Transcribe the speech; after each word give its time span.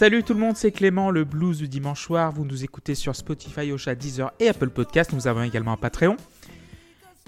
Salut 0.00 0.22
tout 0.22 0.32
le 0.32 0.40
monde, 0.40 0.56
c'est 0.56 0.72
Clément, 0.72 1.10
le 1.10 1.24
blues 1.24 1.58
du 1.58 1.68
dimanche 1.68 2.06
soir. 2.06 2.32
Vous 2.32 2.46
nous 2.46 2.64
écoutez 2.64 2.94
sur 2.94 3.14
Spotify, 3.14 3.70
Ocha, 3.70 3.94
Deezer 3.94 4.32
et 4.40 4.48
Apple 4.48 4.70
Podcast. 4.70 5.12
Nous 5.12 5.28
avons 5.28 5.42
également 5.42 5.72
un 5.72 5.76
Patreon. 5.76 6.16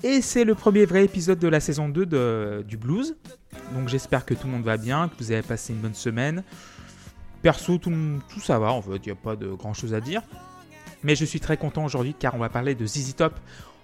Et 0.03 0.22
c'est 0.22 0.44
le 0.44 0.55
premier 0.55 0.87
vrai 0.87 1.05
épisode 1.05 1.38
de 1.38 1.49
la 1.49 1.60
saison 1.60 1.91
2 1.91 2.06
de, 2.06 2.65
du 2.66 2.78
blues. 2.78 3.15
Donc 3.75 3.91
j'espère 3.91 4.25
que 4.25 4.33
tout 4.33 4.47
le 4.47 4.55
monde 4.55 4.62
va 4.62 4.78
bien, 4.78 5.09
que 5.10 5.16
vous 5.19 5.33
avez 5.33 5.43
passé 5.43 5.75
une 5.75 5.81
bonne 5.81 5.93
semaine. 5.93 6.44
Perso, 7.43 7.77
tout, 7.77 7.93
tout 8.33 8.41
ça 8.41 8.59
va, 8.59 8.72
en 8.72 8.81
fait, 8.81 8.97
il 9.04 9.04
n'y 9.04 9.12
a 9.12 9.16
pas 9.16 9.37
de 9.37 9.49
grand 9.49 9.75
chose 9.75 9.93
à 9.93 10.00
dire. 10.00 10.22
Mais 11.03 11.15
je 11.15 11.27
suis 11.27 11.41
très 11.41 11.59
content 11.59 11.84
aujourd'hui 11.84 12.15
car 12.19 12.34
on 12.37 12.39
va 12.39 12.49
parler 12.49 12.75
de 12.75 12.87
ZZ 12.87 13.16
Top. 13.16 13.39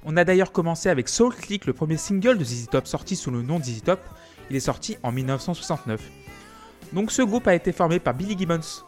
On 0.06 0.16
a 0.16 0.24
d'ailleurs 0.24 0.50
commencé 0.50 0.88
avec 0.88 1.10
Soul 1.10 1.34
Click, 1.34 1.66
le 1.66 1.74
premier 1.74 1.98
single 1.98 2.38
de 2.38 2.44
ZZ 2.44 2.68
Top 2.70 2.86
sorti 2.86 3.16
sous 3.16 3.30
le 3.30 3.42
nom 3.42 3.58
de 3.58 3.64
ZZ 3.64 3.82
Top. 3.82 4.00
Il 4.48 4.56
est 4.56 4.60
sorti 4.60 4.96
en 5.02 5.12
1969. 5.12 6.00
Donc 6.92 7.12
ce 7.12 7.22
groupe 7.22 7.46
a 7.46 7.54
été 7.54 7.72
formé 7.72 7.98
par 7.98 8.14
Billy 8.14 8.36
Gibbons 8.38 8.84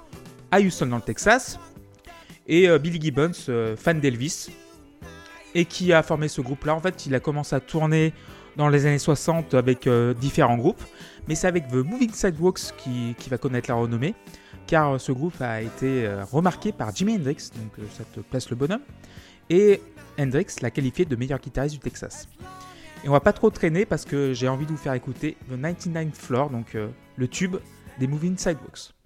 à 0.50 0.61
Houston 0.61 0.87
dans 0.87 0.97
le 0.97 1.03
Texas. 1.03 1.59
Et 2.47 2.69
euh, 2.69 2.78
Billy 2.78 3.00
Gibbons, 3.00 3.33
euh, 3.49 3.77
fan 3.77 4.00
d'Elvis, 4.00 4.49
et 5.55 5.65
qui 5.65 5.93
a 5.93 6.03
formé 6.03 6.28
ce 6.28 6.41
groupe-là. 6.41 6.75
En 6.75 6.81
fait, 6.81 7.06
il 7.06 7.15
a 7.15 7.21
commencé 7.21 7.55
à 7.55 7.61
tourner 7.61 8.12
dans 8.56 8.69
les 8.69 8.87
années 8.87 8.99
60 8.99 9.55
avec 9.55 9.87
euh, 9.87 10.15
différents 10.15 10.56
groupes, 10.56 10.83
mais 11.28 11.34
c'est 11.34 11.47
avec 11.47 11.69
The 11.69 11.75
Moving 11.75 12.12
Sidewalks 12.12 12.75
qui, 12.77 13.15
qui 13.19 13.31
va 13.31 13.38
connaître 13.38 13.71
la 13.71 13.77
renommée, 13.77 14.15
car 14.67 15.00
ce 15.00 15.12
groupe 15.12 15.41
a 15.41 15.62
été 15.62 16.09
remarqué 16.32 16.72
par 16.72 16.94
Jimi 16.94 17.15
Hendrix, 17.15 17.50
donc 17.55 17.87
ça 17.93 18.05
te 18.05 18.21
place 18.21 18.50
le 18.50 18.56
bonhomme, 18.56 18.82
et 19.49 19.81
Hendrix 20.19 20.47
l'a 20.61 20.71
qualifié 20.71 21.05
de 21.05 21.15
meilleur 21.15 21.38
guitariste 21.38 21.77
du 21.77 21.81
Texas. 21.81 22.28
Et 23.05 23.09
on 23.09 23.12
va 23.12 23.21
pas 23.21 23.32
trop 23.32 23.50
traîner 23.50 23.87
parce 23.87 24.05
que 24.05 24.32
j'ai 24.32 24.49
envie 24.49 24.67
de 24.67 24.72
vous 24.72 24.77
faire 24.77 24.94
écouter 24.94 25.37
The 25.49 25.55
99th 25.55 26.15
Floor, 26.15 26.50
donc 26.50 26.77
le 27.17 27.28
tube 27.28 27.56
des 28.00 28.09
Moving 28.09 28.37
Sidewalks.« 28.37 28.93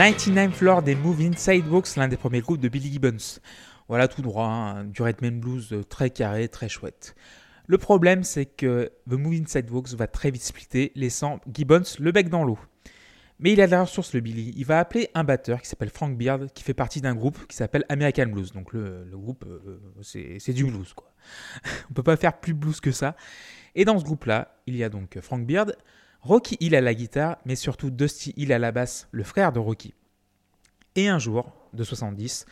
99 0.00 0.54
Floor 0.54 0.80
des 0.80 0.94
Moving 0.94 1.36
Sidewalks, 1.36 1.94
l'un 1.96 2.08
des 2.08 2.16
premiers 2.16 2.40
groupes 2.40 2.58
de 2.58 2.70
Billy 2.70 2.90
Gibbons. 2.90 3.38
Voilà 3.86 4.08
tout 4.08 4.22
droit, 4.22 4.46
hein, 4.46 4.84
du 4.84 5.02
Redman 5.02 5.38
Blues 5.38 5.76
très 5.90 6.08
carré, 6.08 6.48
très 6.48 6.70
chouette. 6.70 7.14
Le 7.66 7.76
problème, 7.76 8.24
c'est 8.24 8.46
que 8.46 8.90
The 9.10 9.12
Moving 9.12 9.46
Sidewalks 9.46 9.90
va 9.90 10.06
très 10.06 10.30
vite 10.30 10.42
splitter, 10.42 10.90
laissant 10.94 11.38
Gibbons 11.52 11.82
le 11.98 12.12
bec 12.12 12.30
dans 12.30 12.44
l'eau. 12.44 12.58
Mais 13.40 13.52
il 13.52 13.60
a 13.60 13.66
la 13.66 13.82
ressource, 13.82 14.14
le 14.14 14.20
Billy. 14.20 14.54
Il 14.56 14.64
va 14.64 14.78
appeler 14.78 15.10
un 15.12 15.22
batteur 15.22 15.60
qui 15.60 15.68
s'appelle 15.68 15.90
Frank 15.90 16.16
Beard, 16.16 16.50
qui 16.54 16.64
fait 16.64 16.72
partie 16.72 17.02
d'un 17.02 17.14
groupe 17.14 17.46
qui 17.46 17.54
s'appelle 17.58 17.84
American 17.90 18.28
Blues. 18.28 18.54
Donc 18.54 18.72
le, 18.72 19.04
groupe, 19.12 19.44
euh, 19.46 19.82
c'est 20.00 20.54
du 20.54 20.64
blues, 20.64 20.94
quoi. 20.94 21.12
On 21.90 21.92
peut 21.92 22.02
pas 22.02 22.16
faire 22.16 22.40
plus 22.40 22.54
blues 22.54 22.80
que 22.80 22.90
ça. 22.90 23.16
Et 23.74 23.84
dans 23.84 23.98
ce 23.98 24.04
groupe-là, 24.04 24.62
il 24.66 24.76
y 24.76 24.82
a 24.82 24.88
donc 24.88 25.20
Frank 25.20 25.46
Beard, 25.46 25.72
Rocky 26.22 26.56
Hill 26.60 26.74
à 26.74 26.80
la 26.80 26.94
guitare, 26.94 27.38
mais 27.44 27.56
surtout 27.56 27.90
Dusty 27.90 28.34
Hill 28.36 28.52
à 28.52 28.58
la 28.58 28.72
basse, 28.72 29.08
le 29.10 29.22
frère 29.22 29.52
de 29.52 29.58
Rocky. 29.58 29.94
Et 30.96 31.08
un 31.08 31.18
jour, 31.18 31.52
de 31.72 31.84
70, 31.84 32.46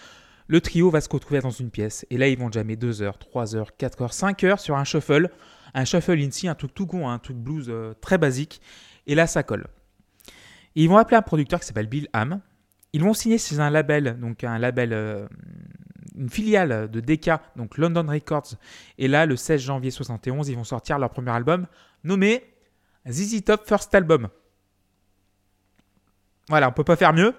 le 0.46 0.60
trio 0.60 0.90
va 0.90 1.00
se 1.00 1.08
retrouver 1.08 1.40
dans 1.40 1.50
une 1.50 1.70
pièce, 1.70 2.06
et 2.10 2.16
là 2.16 2.28
ils 2.28 2.38
vont 2.38 2.50
jammer 2.50 2.76
2 2.76 3.02
heures, 3.02 3.18
3 3.18 3.56
heures, 3.56 3.76
4 3.76 4.02
heures, 4.02 4.12
5 4.12 4.44
heures 4.44 4.60
sur 4.60 4.76
un 4.76 4.84
shuffle, 4.84 5.30
un 5.74 5.84
shuffle 5.84 6.18
INSI, 6.18 6.48
un 6.48 6.54
truc 6.54 6.72
tout 6.74 6.86
con, 6.86 7.08
un 7.08 7.18
truc 7.18 7.36
blues 7.36 7.66
euh, 7.68 7.94
très 8.00 8.16
basique, 8.16 8.62
et 9.06 9.14
là 9.14 9.26
ça 9.26 9.42
colle. 9.42 9.66
ils 10.74 10.88
vont 10.88 10.96
appeler 10.96 11.18
un 11.18 11.22
producteur 11.22 11.60
qui 11.60 11.66
s'appelle 11.66 11.88
Bill 11.88 12.08
Ham, 12.14 12.40
ils 12.94 13.02
vont 13.02 13.12
signer 13.12 13.36
chez 13.36 13.60
un 13.60 13.68
label, 13.68 14.18
donc 14.18 14.44
un 14.44 14.58
label, 14.58 14.94
euh, 14.94 15.28
une 16.16 16.30
filiale 16.30 16.90
de 16.90 17.00
DK, 17.00 17.30
donc 17.56 17.76
London 17.76 18.06
Records, 18.08 18.54
et 18.96 19.08
là 19.08 19.26
le 19.26 19.36
16 19.36 19.60
janvier 19.60 19.90
71, 19.90 20.48
ils 20.48 20.56
vont 20.56 20.64
sortir 20.64 20.98
leur 20.98 21.10
premier 21.10 21.32
album, 21.32 21.66
nommé 22.04 22.42
ZZ 23.10 23.44
Top 23.44 23.66
First 23.66 23.94
Album. 23.94 24.28
Voilà, 26.48 26.68
on 26.68 26.72
peut 26.72 26.84
pas 26.84 26.96
faire 26.96 27.12
mieux. 27.12 27.34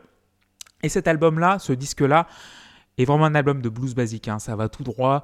Et 0.83 0.89
cet 0.89 1.07
album-là, 1.07 1.59
ce 1.59 1.73
disque-là, 1.73 2.27
est 2.97 3.05
vraiment 3.05 3.25
un 3.25 3.35
album 3.35 3.61
de 3.61 3.69
blues 3.69 3.95
basique. 3.95 4.27
Hein. 4.27 4.39
Ça 4.39 4.55
va 4.55 4.69
tout 4.69 4.83
droit. 4.83 5.23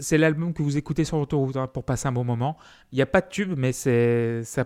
C'est 0.00 0.18
l'album 0.18 0.54
que 0.54 0.62
vous 0.62 0.76
écoutez 0.76 1.04
sur 1.04 1.18
l'autoroute 1.18 1.56
hein, 1.56 1.66
pour 1.66 1.84
passer 1.84 2.08
un 2.08 2.12
bon 2.12 2.24
moment. 2.24 2.56
Il 2.92 2.96
n'y 2.96 3.02
a 3.02 3.06
pas 3.06 3.20
de 3.20 3.28
tube, 3.28 3.54
mais 3.56 3.72
ça, 3.72 4.64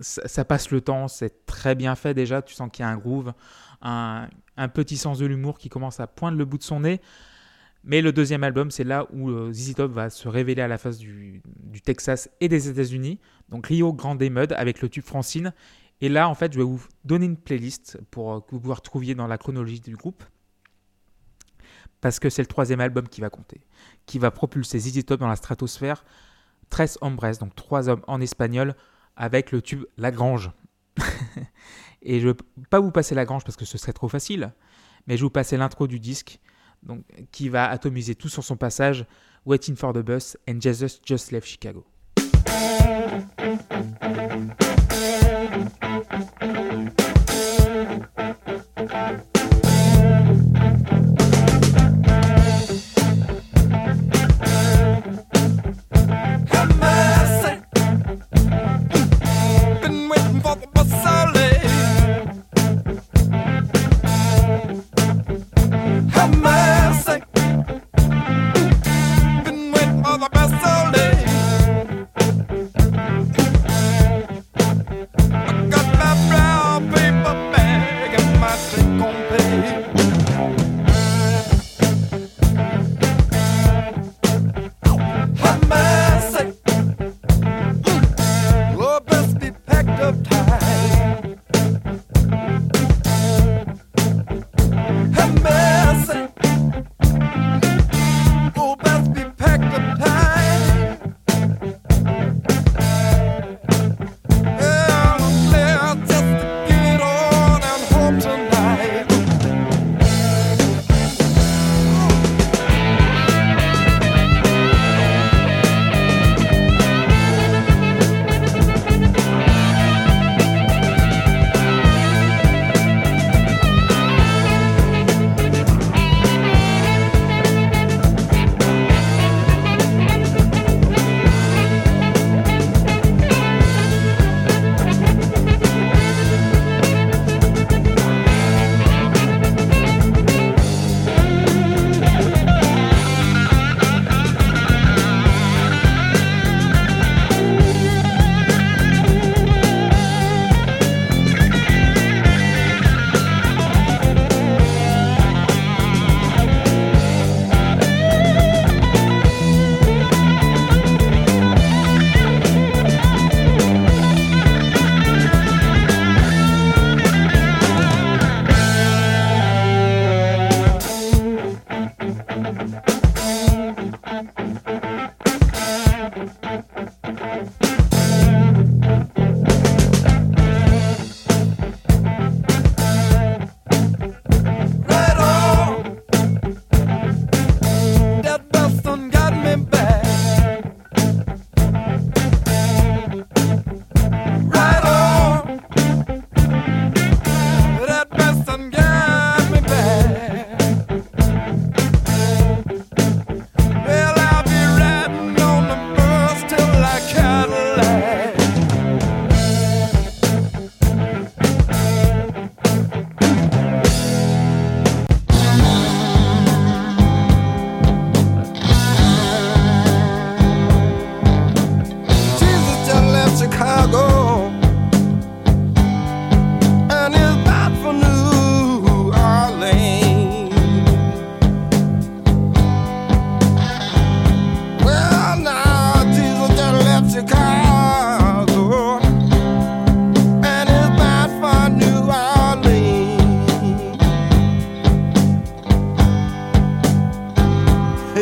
ça, 0.00 0.44
passe 0.44 0.70
le 0.70 0.80
temps. 0.80 1.08
C'est 1.08 1.46
très 1.46 1.74
bien 1.74 1.94
fait 1.94 2.14
déjà. 2.14 2.42
Tu 2.42 2.54
sens 2.54 2.70
qu'il 2.72 2.84
y 2.84 2.88
a 2.88 2.90
un 2.90 2.96
groove, 2.96 3.32
un, 3.82 4.28
un 4.56 4.68
petit 4.68 4.96
sens 4.96 5.18
de 5.18 5.26
l'humour 5.26 5.58
qui 5.58 5.68
commence 5.68 6.00
à 6.00 6.06
poindre 6.06 6.38
le 6.38 6.44
bout 6.44 6.58
de 6.58 6.62
son 6.62 6.80
nez. 6.80 7.00
Mais 7.82 8.02
le 8.02 8.12
deuxième 8.12 8.44
album, 8.44 8.70
c'est 8.70 8.84
là 8.84 9.06
où 9.12 9.30
euh, 9.30 9.52
ZZ 9.52 9.74
Top 9.74 9.92
va 9.92 10.10
se 10.10 10.28
révéler 10.28 10.60
à 10.60 10.68
la 10.68 10.76
face 10.76 10.98
du, 10.98 11.42
Texas 11.82 12.28
et 12.40 12.48
des 12.48 12.68
États-Unis. 12.68 13.18
Donc 13.48 13.68
Rio 13.68 13.92
Grande 13.92 14.22
Mud 14.22 14.52
avec 14.52 14.82
le 14.82 14.88
tube 14.88 15.04
Francine. 15.04 15.54
Et 16.02 16.08
là, 16.08 16.28
en 16.28 16.34
fait, 16.34 16.52
je 16.52 16.58
vais 16.58 16.64
vous 16.64 16.82
donner 17.04 17.26
une 17.26 17.36
playlist 17.36 17.98
pour 18.10 18.34
euh, 18.34 18.40
que 18.40 18.54
vous 18.54 18.60
vous 18.60 18.74
retrouviez 18.74 19.14
dans 19.14 19.26
la 19.26 19.38
chronologie 19.38 19.80
du 19.80 19.96
groupe. 19.96 20.22
Parce 22.00 22.18
que 22.18 22.30
c'est 22.30 22.42
le 22.42 22.46
troisième 22.46 22.80
album 22.80 23.08
qui 23.08 23.20
va 23.20 23.30
compter. 23.30 23.60
Qui 24.06 24.18
va 24.18 24.30
propulser 24.30 24.78
ZZ 24.78 25.04
Top 25.04 25.20
dans 25.20 25.28
la 25.28 25.36
stratosphère. 25.36 26.04
Tres 26.68 26.98
Hombres, 27.00 27.38
donc 27.38 27.54
trois 27.54 27.88
hommes 27.88 28.02
en 28.06 28.20
espagnol, 28.20 28.74
avec 29.16 29.52
le 29.52 29.60
tube 29.60 29.84
La 29.96 30.10
Grange. 30.10 30.52
et 32.02 32.20
je 32.20 32.28
ne 32.28 32.32
vais 32.32 32.38
pas 32.68 32.78
vous 32.80 32.92
passer 32.92 33.14
La 33.14 33.24
Grange 33.24 33.44
parce 33.44 33.56
que 33.56 33.64
ce 33.64 33.78
serait 33.78 33.92
trop 33.92 34.08
facile. 34.08 34.52
Mais 35.06 35.16
je 35.16 35.22
vais 35.22 35.26
vous 35.26 35.30
passer 35.30 35.56
l'intro 35.56 35.86
du 35.86 35.98
disque 35.98 36.40
qui 37.32 37.48
va 37.48 37.68
atomiser 37.68 38.14
tout 38.14 38.28
sur 38.28 38.44
son 38.44 38.56
passage. 38.56 39.04
Waiting 39.46 39.76
for 39.76 39.92
the 39.92 40.02
bus 40.02 40.36
and 40.48 40.60
Jesus 40.60 41.00
just 41.04 41.32
left 41.32 41.46
Chicago. 41.46 41.86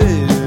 do. 0.00 0.37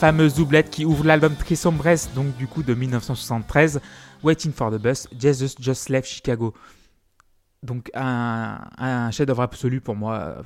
Fameuse 0.00 0.32
doublette 0.32 0.70
qui 0.70 0.86
ouvre 0.86 1.04
l'album 1.04 1.36
Trisombres, 1.36 2.08
donc 2.14 2.34
du 2.38 2.46
coup 2.46 2.62
de 2.62 2.72
1973, 2.72 3.82
Waiting 4.22 4.50
for 4.50 4.70
the 4.70 4.80
Bus, 4.80 5.06
Jesus 5.18 5.56
Just 5.60 5.90
Left 5.90 6.08
Chicago. 6.08 6.54
Donc 7.62 7.90
un, 7.92 9.10
chef-d'œuvre 9.10 9.42
absolu 9.42 9.82
pour 9.82 9.96
moi. 9.96 10.36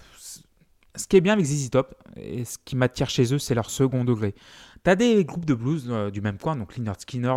Ce 0.96 1.06
qui 1.06 1.18
est 1.18 1.20
bien 1.20 1.34
avec 1.34 1.46
ZZ 1.46 1.70
Top, 1.70 1.94
et 2.16 2.44
ce 2.44 2.58
qui 2.64 2.74
m'attire 2.74 3.08
chez 3.08 3.32
eux, 3.32 3.38
c'est 3.38 3.54
leur 3.54 3.70
second 3.70 4.04
degré. 4.04 4.34
T'as 4.82 4.96
des 4.96 5.24
groupes 5.24 5.44
de 5.44 5.54
blues 5.54 5.86
euh, 5.88 6.10
du 6.10 6.20
même 6.20 6.38
coin, 6.38 6.56
donc 6.56 6.76
Leonard 6.76 7.00
Skinner 7.00 7.34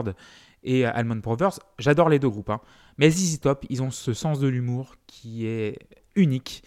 et 0.63 0.85
Almond 0.85 1.17
Brothers. 1.17 1.59
J'adore 1.77 2.09
les 2.09 2.17
deux 2.17 2.29
groupes, 2.29 2.49
hein. 2.49 2.61
mais 2.97 3.11
ZZ 3.11 3.41
Top, 3.41 3.63
ils 3.69 3.83
ont 3.83 3.91
ce 3.91 4.15
sens 4.15 4.39
de 4.39 4.47
l'humour 4.47 4.95
qui 5.05 5.45
est 5.45 5.77
unique. 6.15 6.63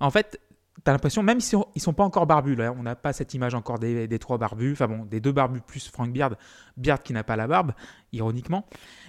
En 0.00 0.10
fait, 0.10 0.40
t'as 0.84 0.92
l'impression, 0.92 1.22
même 1.22 1.40
s'ils 1.40 1.58
sont, 1.58 1.66
sont 1.76 1.94
pas 1.94 2.04
encore 2.04 2.26
barbus, 2.26 2.56
on 2.60 2.82
n'a 2.82 2.94
pas 2.94 3.14
cette 3.14 3.32
image 3.32 3.54
encore 3.54 3.78
des, 3.78 4.18
trois 4.18 4.36
barbus, 4.36 4.72
enfin 4.72 4.86
bon, 4.86 5.04
des 5.06 5.18
deux 5.18 5.32
barbus 5.32 5.62
plus 5.62 5.88
Frank 5.88 6.12
Beard, 6.12 6.36
Beard 6.76 7.02
qui 7.02 7.14
n'a 7.14 7.24
pas 7.24 7.36
la 7.36 7.46
barbe, 7.46 7.72
ironiquement. 8.12 8.66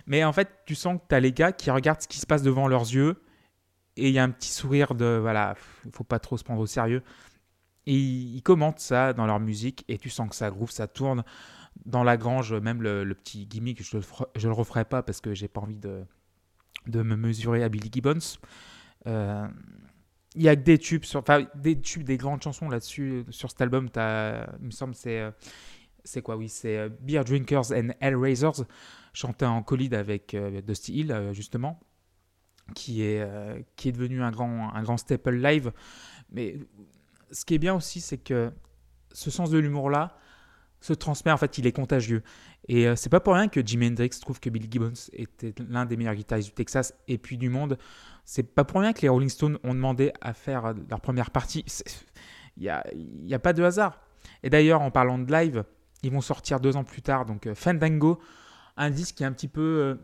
Mais 0.08 0.24
en 0.24 0.32
fait, 0.32 0.50
tu 0.66 0.74
sens 0.74 0.98
que 0.98 1.04
tu 1.10 1.16
as 1.16 1.20
les 1.20 1.34
gars 1.34 1.52
qui 1.52 1.70
regardent 1.70 2.02
ce 2.02 2.08
qui 2.08 2.20
se 2.20 2.26
passe 2.26 2.42
devant 2.42 2.70
leurs 2.70 2.84
yeux, 2.84 3.22
et 3.98 4.08
il 4.08 4.14
y 4.14 4.20
a 4.20 4.24
un 4.24 4.30
petit 4.30 4.52
sourire 4.52 4.96
de, 4.96 5.18
voilà, 5.22 5.56
il 5.86 5.92
faut 5.92 6.04
pas 6.04 6.20
trop 6.20 6.38
se 6.38 6.44
prendre 6.44 6.62
au 6.62 6.66
sérieux. 6.66 7.04
Et 7.88 7.96
ils, 7.96 8.42
commentent 8.42 8.80
ça 8.80 9.14
dans 9.14 9.26
leur 9.26 9.40
musique, 9.40 9.84
et 9.88 9.98
tu 9.98 10.10
sens 10.10 10.30
que 10.30 10.36
ça 10.36 10.50
groove, 10.50 10.72
ça 10.72 10.88
tourne. 10.88 11.24
Dans 11.86 12.04
la 12.04 12.18
grange, 12.18 12.54
même 12.54 12.82
le, 12.82 13.14
petit 13.14 13.46
gimmick, 13.46 13.84
je 13.84 13.98
ne 13.98 14.02
le, 14.44 14.52
referai 14.52 14.86
pas 14.86 15.04
parce 15.04 15.22
que 15.22 15.34
j'ai 15.34 15.48
pas 15.48 15.62
envie 15.62 15.76
de, 15.76 16.04
de 16.88 17.02
me 17.04 17.16
mesurer 17.16 17.64
à 17.64 17.70
Billy 17.70 17.90
Gibbons. 17.92 18.38
Euh, 19.08 19.48
il 20.36 20.44
y 20.44 20.50
a 20.50 20.56
que 20.56 20.62
des 20.62 20.78
tubes, 20.78 21.04
sur, 21.04 21.20
enfin 21.20 21.48
des 21.56 21.80
tubes, 21.80 22.04
des 22.04 22.18
grandes 22.18 22.42
chansons 22.42 22.70
là-dessus 22.70 23.26
sur 23.30 23.50
cet 23.50 23.62
album. 23.62 23.90
As, 23.96 24.48
il 24.60 24.66
me 24.66 24.72
semble 24.72 24.96
c'est 24.96 25.20
euh, 25.20 25.32
c'est 26.04 26.22
quoi 26.22 26.36
Oui, 26.36 26.50
c'est 26.50 26.78
euh, 26.78 26.90
Beer 27.02 27.24
Drinkers 27.24 27.72
and 27.72 27.90
Hellraisers, 28.02 28.64
chanté 29.14 29.46
en 29.46 29.64
collide 29.64 29.94
avec 29.94 30.34
euh, 30.34 30.62
Dusty 30.62 31.00
Hill 31.00 31.30
justement, 31.32 31.80
qui 32.76 33.04
est 33.04 33.26
qui 33.76 33.90
est 33.90 33.92
devenu 33.92 34.22
un 34.22 34.32
grand 34.32 34.74
un 34.74 34.84
grand 34.84 34.98
staple 34.98 35.36
live. 35.36 35.72
Mais 36.32 36.58
ce 37.32 37.46
qui 37.46 37.56
est 37.56 37.60
bien 37.60 37.76
aussi, 37.76 38.02
c'est 38.02 38.18
que 38.18 38.52
ce 39.12 39.32
sens 39.32 39.50
de 39.50 39.58
l'humour 39.58 39.90
là 39.90 40.18
se 40.86 40.94
transmet. 40.94 41.32
En 41.32 41.38
fait, 41.38 41.58
il 41.58 41.68
est 41.68 41.72
contagieux. 41.72 42.24
Et 42.68 42.88
c'est 42.96 43.10
pas 43.10 43.20
pour 43.20 43.34
rien 43.34 43.48
que 43.48 43.66
Jimi 43.66 43.88
Hendrix 43.88 44.10
trouve 44.22 44.40
que 44.40 44.50
Billy 44.50 44.68
Gibbons 44.70 44.94
était 45.14 45.54
l'un 45.70 45.86
des 45.86 45.98
meilleurs 45.98 46.16
guitaristes 46.16 46.50
du 46.50 46.54
Texas 46.54 46.94
et 47.08 47.18
puis 47.18 47.38
du 47.38 47.50
monde. 47.50 47.78
C'est 48.24 48.56
pas 48.56 48.64
pour 48.64 48.82
rien 48.82 48.94
que 48.94 49.02
les 49.02 49.10
Rolling 49.10 49.30
Stones 49.30 49.60
ont 49.64 49.74
demandé 49.74 50.12
à 50.22 50.34
faire 50.34 50.74
leur 50.90 51.02
première 51.02 51.30
partie. 51.30 51.64
Il 52.58 52.64
n'y 52.64 52.70
a, 52.70 52.84
y 52.94 53.34
a 53.34 53.40
pas 53.40 53.54
de 53.54 53.62
hasard. 53.64 54.00
Et 54.42 54.50
d'ailleurs, 54.50 54.82
en 54.82 54.90
parlant 54.92 55.20
de 55.20 55.32
live, 55.32 55.64
ils 56.06 56.12
vont 56.12 56.22
sortir 56.22 56.60
deux 56.60 56.78
ans 56.78 56.84
plus 56.84 57.02
tard, 57.02 57.26
donc 57.26 57.48
euh, 57.48 57.56
Fandango, 57.56 58.20
un 58.78 58.90
disque 58.90 59.16
qui 59.16 59.24
est 59.24 59.26
un 59.26 59.32
petit 59.32 59.48
peu 59.48 59.62
euh, 59.62 59.96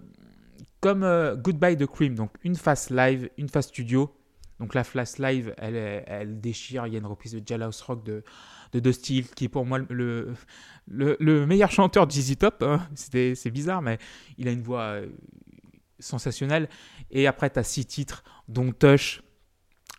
comme 0.80 1.04
euh, 1.04 1.36
Goodbye 1.36 1.78
the 1.78 1.86
Cream, 1.86 2.16
donc 2.16 2.32
une 2.44 2.56
face 2.56 2.90
live, 2.90 3.30
une 3.38 3.50
face 3.50 3.68
studio. 3.68 4.14
Donc 4.60 4.76
la 4.76 4.84
face 4.84 5.18
live, 5.18 5.56
elle, 5.58 5.76
elle 6.06 6.40
déchire. 6.40 6.86
Il 6.86 6.94
y 6.94 6.96
a 6.96 7.00
une 7.00 7.08
reprise 7.08 7.34
de 7.34 7.42
Jailhouse 7.44 7.82
Rock 7.82 8.04
de, 8.04 8.24
de 8.74 8.80
Dusty 8.80 9.26
qui 9.36 9.46
est 9.46 9.50
pour 9.50 9.66
moi 9.66 9.80
le, 9.90 10.34
le, 10.88 11.46
meilleur 11.46 11.72
chanteur 11.72 12.08
de 12.08 12.12
ZZ 12.12 12.38
Top. 12.38 12.64
Hein. 12.64 12.88
C'est 12.96 13.52
bizarre, 13.52 13.82
mais 13.82 13.98
il 14.38 14.48
a 14.48 14.52
une 14.52 14.62
voix 14.62 15.02
sensationnel. 16.00 16.70
Et 17.12 17.28
après, 17.28 17.50
tu 17.50 17.60
as 17.60 17.64
six 17.64 17.86
titres, 17.86 18.24
dont 18.48 18.72
Touch, 18.72 19.22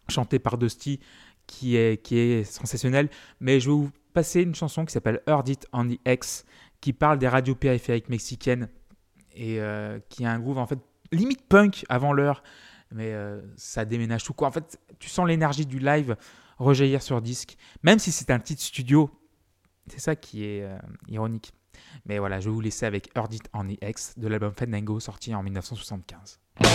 chanté 0.09 0.39
par 0.39 0.59
Dusty, 0.59 1.01
qui 1.47 1.77
est, 1.77 2.03
qui 2.03 2.19
est 2.19 2.45
sensationnel. 2.45 3.09
Mais 3.41 3.61
je 3.61 3.71
vais 3.71 3.77
vous 3.77 3.91
passer 4.13 4.43
une 4.43 4.55
chanson 4.55 4.85
qui 4.85 4.93
s'appelle 4.93 5.21
Heard 5.27 5.49
It 5.49 5.67
on 5.73 5.89
the 5.89 5.99
X, 6.07 6.45
qui 6.81 6.93
parle 6.93 7.19
des 7.19 7.29
radios 7.29 7.55
périphériques 7.55 8.09
mexicaines 8.09 8.69
et 9.35 9.61
euh, 9.61 9.99
qui 10.09 10.25
a 10.25 10.33
un 10.33 10.39
groove 10.39 10.59
en 10.59 10.67
fait 10.67 10.79
limite 11.11 11.47
punk 11.49 11.85
avant 11.89 12.13
l'heure, 12.13 12.43
mais 12.91 13.13
euh, 13.13 13.41
ça 13.57 13.85
déménage 13.85 14.25
tout 14.25 14.35
quoi. 14.35 14.49
En 14.49 14.51
fait, 14.51 14.79
tu 14.99 15.09
sens 15.09 15.27
l'énergie 15.27 15.67
du 15.67 15.79
live 15.79 16.17
rejaillir 16.63 17.03
sur 17.03 17.21
disque, 17.21 17.57
même 17.83 17.99
si 17.99 18.13
c'est 18.13 18.31
un 18.31 18.39
petit 18.39 18.57
studio. 18.57 19.11
C'est 19.89 20.01
ça 20.01 20.17
qui 20.17 20.45
est 20.45 20.63
euh, 20.63 20.79
ironique. 21.09 21.53
Mais 22.07 22.19
voilà, 22.19 22.41
je 22.41 22.49
vais 22.49 22.55
vous 22.55 22.61
laisser 22.61 22.87
avec 22.87 23.11
Heard 23.17 23.33
It 23.35 23.49
on 23.53 23.65
de 23.65 24.29
l'album 24.29 24.53
Fandango 24.57 25.01
sorti 25.01 25.35
en 25.35 25.43
1975. 25.43 26.39
Do 26.59 26.69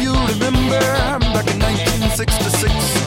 you 0.00 0.12
remember 0.12 0.80
back 1.32 1.48
in 1.48 1.58
1966? 1.58 3.03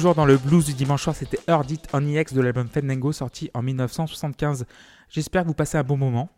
Toujours 0.00 0.14
dans 0.14 0.24
le 0.24 0.38
blues 0.38 0.64
du 0.64 0.72
dimanche 0.72 1.02
soir, 1.02 1.14
c'était 1.14 1.38
Heard 1.46 1.70
It 1.70 1.86
on 1.92 2.06
EX 2.06 2.32
de 2.32 2.40
l'album 2.40 2.66
Fandango 2.68 3.12
sorti 3.12 3.50
en 3.52 3.60
1975. 3.60 4.64
J'espère 5.10 5.42
que 5.42 5.48
vous 5.48 5.52
passez 5.52 5.76
un 5.76 5.82
bon 5.82 5.98
moment 5.98 6.30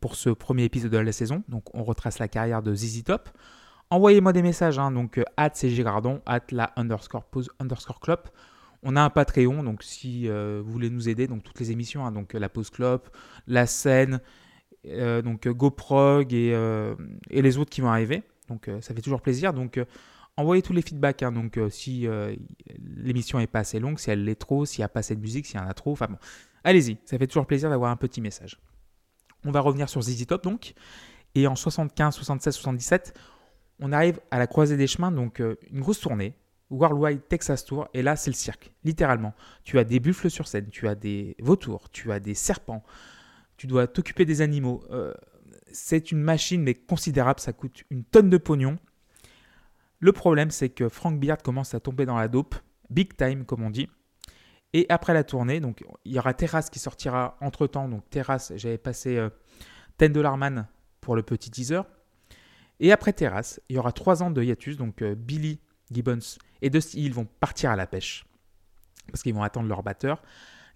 pour 0.00 0.14
ce 0.14 0.30
premier 0.30 0.64
épisode 0.64 0.92
de 0.92 0.96
la 0.96 1.12
saison. 1.12 1.42
Donc 1.48 1.64
on 1.74 1.84
retrace 1.84 2.18
la 2.18 2.28
carrière 2.28 2.62
de 2.62 2.74
ZZ 2.74 3.04
Top. 3.04 3.28
Envoyez-moi 3.90 4.32
des 4.32 4.40
messages, 4.40 4.78
hein, 4.78 4.90
donc 4.90 5.20
at 5.36 5.50
CG 5.52 5.84
Gardon, 5.84 6.22
at 6.24 6.40
la 6.50 6.72
underscore 6.76 7.24
pose 7.24 7.50
underscore. 7.58 8.00
On 8.82 8.96
a 8.96 9.02
un 9.02 9.10
Patreon, 9.10 9.62
donc 9.64 9.82
si 9.82 10.26
vous 10.26 10.72
voulez 10.72 10.88
nous 10.88 11.10
aider, 11.10 11.26
donc 11.26 11.42
toutes 11.42 11.60
les 11.60 11.70
émissions, 11.70 12.06
hein, 12.06 12.12
donc 12.12 12.32
la 12.32 12.48
pause 12.48 12.70
clope, 12.70 13.14
la 13.46 13.66
scène, 13.66 14.18
donc 14.86 15.46
GoProg 15.46 16.32
et, 16.32 16.56
et, 17.28 17.42
les 17.42 17.58
autres 17.58 17.68
qui 17.68 17.82
vont 17.82 17.90
arriver. 17.90 18.22
Donc 18.48 18.70
ça 18.80 18.94
fait 18.94 19.02
toujours 19.02 19.20
plaisir. 19.20 19.52
Donc 19.52 19.78
envoyez 20.38 20.62
tous 20.62 20.72
les 20.72 20.82
feedbacks. 20.82 21.22
Hein, 21.22 21.32
donc 21.32 21.58
si 21.70 22.06
l'émission 22.78 23.38
est 23.40 23.46
pas 23.46 23.60
assez 23.60 23.78
longue, 23.78 23.98
si 23.98 24.10
elle 24.10 24.24
l'est 24.24 24.34
trop, 24.34 24.64
s'il 24.64 24.80
n'y 24.80 24.84
a 24.84 24.88
pas 24.88 25.00
assez 25.00 25.14
de 25.14 25.20
musique, 25.20 25.46
s'il 25.46 25.60
y 25.60 25.62
en 25.62 25.66
a 25.66 25.74
trop, 25.74 25.92
enfin 25.92 26.06
bon, 26.08 26.18
allez-y. 26.64 26.98
Ça 27.04 27.18
fait 27.18 27.26
toujours 27.26 27.46
plaisir 27.46 27.70
d'avoir 27.70 27.90
un 27.90 27.96
petit 27.96 28.20
message. 28.20 28.58
On 29.44 29.50
va 29.50 29.60
revenir 29.60 29.88
sur 29.88 30.02
ZZ 30.02 30.26
Top 30.26 30.44
donc. 30.44 30.74
Et 31.34 31.46
en 31.46 31.54
75, 31.54 32.14
76, 32.14 32.54
77, 32.54 33.14
on 33.80 33.92
arrive 33.92 34.20
à 34.30 34.38
la 34.38 34.46
croisée 34.46 34.76
des 34.76 34.86
chemins, 34.86 35.12
donc 35.12 35.40
euh, 35.40 35.56
une 35.70 35.80
grosse 35.80 36.00
tournée, 36.00 36.34
Worldwide 36.70 37.28
Texas 37.28 37.64
Tour, 37.64 37.88
et 37.94 38.02
là 38.02 38.16
c'est 38.16 38.30
le 38.30 38.34
cirque, 38.36 38.72
littéralement. 38.84 39.34
Tu 39.64 39.78
as 39.78 39.84
des 39.84 40.00
buffles 40.00 40.30
sur 40.30 40.48
scène, 40.48 40.68
tu 40.70 40.88
as 40.88 40.94
des 40.94 41.36
vautours, 41.38 41.90
tu 41.90 42.12
as 42.12 42.20
des 42.20 42.34
serpents, 42.34 42.82
tu 43.56 43.66
dois 43.66 43.86
t'occuper 43.86 44.24
des 44.24 44.40
animaux. 44.40 44.82
Euh, 44.90 45.14
c'est 45.70 46.10
une 46.10 46.20
machine 46.20 46.62
mais 46.62 46.74
considérable, 46.74 47.40
ça 47.40 47.52
coûte 47.52 47.84
une 47.90 48.04
tonne 48.04 48.30
de 48.30 48.38
pognon. 48.38 48.78
Le 50.00 50.12
problème 50.12 50.50
c'est 50.50 50.68
que 50.68 50.88
Frank 50.88 51.18
Beard 51.18 51.42
commence 51.42 51.74
à 51.74 51.80
tomber 51.80 52.06
dans 52.06 52.16
la 52.16 52.28
dope, 52.28 52.54
big 52.90 53.16
time 53.16 53.44
comme 53.44 53.62
on 53.62 53.70
dit. 53.70 53.88
Et 54.74 54.86
après 54.90 55.14
la 55.14 55.24
tournée, 55.24 55.62
il 56.04 56.12
y 56.12 56.18
aura 56.18 56.34
Terrace 56.34 56.68
qui 56.68 56.78
sortira 56.78 57.36
entre 57.40 57.66
temps. 57.66 57.88
Donc 57.88 58.08
Terrace, 58.10 58.52
j'avais 58.56 58.78
passé 58.78 59.16
euh, 59.16 59.30
Ten 59.96 60.12
Dollar 60.12 60.36
Man 60.36 60.66
pour 61.00 61.16
le 61.16 61.22
petit 61.22 61.50
teaser. 61.50 61.80
Et 62.80 62.92
après 62.92 63.12
Terrace, 63.12 63.60
il 63.68 63.76
y 63.76 63.78
aura 63.78 63.92
trois 63.92 64.22
ans 64.22 64.30
de 64.30 64.42
hiatus, 64.42 64.76
donc 64.76 65.02
euh, 65.02 65.14
Billy 65.14 65.58
Gibbons 65.90 66.38
et 66.62 66.70
Dusty 66.70 67.02
Hill 67.02 67.12
vont 67.12 67.24
partir 67.24 67.70
à 67.70 67.76
la 67.76 67.86
pêche, 67.86 68.24
parce 69.10 69.22
qu'ils 69.22 69.34
vont 69.34 69.42
attendre 69.42 69.68
leur 69.68 69.82
batteur. 69.82 70.22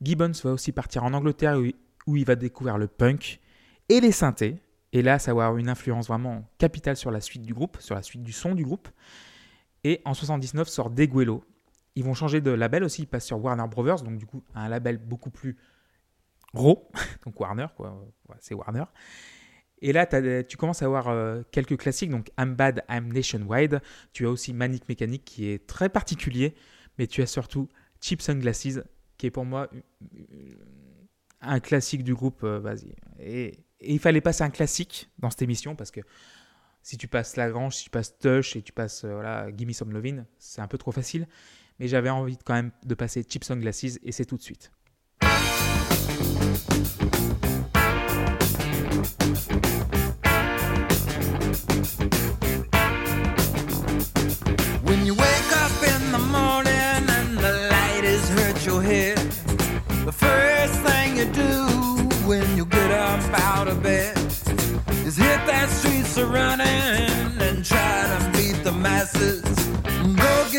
Gibbons 0.01 0.33
va 0.43 0.53
aussi 0.53 0.73
partir 0.73 1.05
en 1.05 1.13
Angleterre 1.13 1.59
où, 2.07 2.17
il 2.17 2.25
va 2.25 2.35
découvrir 2.35 2.79
le 2.79 2.89
punk 2.89 3.41
et 3.89 4.01
les 4.01 4.11
synthés, 4.11 4.59
et 4.93 5.03
là 5.03 5.19
ça 5.19 5.35
va 5.35 5.47
avoir 5.47 5.59
une 5.59 5.69
influence 5.69 6.09
vraiment 6.09 6.45
capitale 6.59 6.97
sur 6.97 7.11
la 7.11 7.21
suite 7.21 7.43
du 7.43 7.55
groupe, 7.55 7.77
sur 7.81 7.95
la 7.95 8.03
suite 8.03 8.23
du 8.23 8.33
son 8.33 8.55
du 8.55 8.65
groupe. 8.65 8.89
Et 9.85 10.01
en 10.05 10.15
79 10.15 10.69
sort 10.69 10.91
Deguelo. 10.91 11.45
Ils 11.95 12.05
vont 12.05 12.15
changer 12.15 12.41
de 12.41 12.51
label 12.51 12.85
aussi, 12.85 13.03
ils 13.03 13.07
passent 13.07 13.27
sur 13.27 13.43
Warner 13.43 13.67
Brothers, 13.69 14.03
donc 14.03 14.17
du 14.17 14.27
coup 14.27 14.43
un 14.55 14.69
label 14.69 14.97
beaucoup 14.97 15.31
plus 15.31 15.57
gros, 16.55 16.89
donc 17.25 17.39
Warner, 17.39 17.67
quoi, 17.77 18.03
c'est 18.41 18.55
Warner. 18.55 18.85
Et 19.85 19.93
là, 19.93 20.07
tu 20.45 20.57
commences 20.57 20.81
à 20.83 20.87
avoir 20.87 21.09
euh, 21.09 21.43
quelques 21.51 21.77
classiques, 21.77 22.11
donc 22.11 22.31
I'm 22.39 22.55
Bad, 22.55 22.85
I'm 22.89 23.13
Nationwide. 23.13 23.81
Tu 24.13 24.27
as 24.27 24.31
aussi 24.31 24.55
Manic 24.55 24.89
Mechanic 24.89 25.25
qui 25.25 25.49
est 25.49 25.67
très 25.67 25.89
particulier, 25.89 26.55
mais 26.99 27.09
tu 27.09 27.21
as 27.21 27.27
surtout 27.27 27.69
Cheap 28.01 28.23
Sunglasses 28.23 28.79
qui 29.19 29.27
est 29.27 29.31
pour 29.31 29.45
moi 29.45 29.69
un 31.41 31.59
classique 31.59 32.05
du 32.05 32.15
groupe. 32.15 32.45
Euh, 32.45 32.61
vas-y. 32.61 32.95
Il 33.85 33.99
fallait 33.99 34.21
passer 34.21 34.43
un 34.43 34.51
classique 34.51 35.11
dans 35.19 35.31
cette 35.31 35.43
émission 35.43 35.75
parce 35.77 35.91
que 35.91 36.01
si 36.83 36.97
tu 36.97 37.09
passes 37.09 37.37
Lagrange, 37.37 37.77
si 37.77 37.85
tu 37.85 37.91
passes 37.91 38.19
Tush 38.19 38.57
et 38.57 38.63
tu 38.63 38.73
passes 38.73 39.05
euh, 39.05 39.15
voilà, 39.15 39.51
Gimme 39.53 39.73
Some 39.73 39.93
Lovin', 39.93 40.27
c'est 40.39 40.61
un 40.61 40.69
peu 40.69 40.79
trop 40.79 40.93
facile. 40.93 41.29
Mais 41.79 41.89
j'avais 41.89 42.11
envie 42.11 42.37
quand 42.37 42.55
même 42.55 42.71
de 42.85 42.95
passer 42.95 43.25
Cheap 43.29 43.45
Sunglasses 43.45 43.99
et 44.03 44.13
c'est 44.13 44.27
tout 44.27 44.37
de 44.37 44.43
suite. 44.43 44.71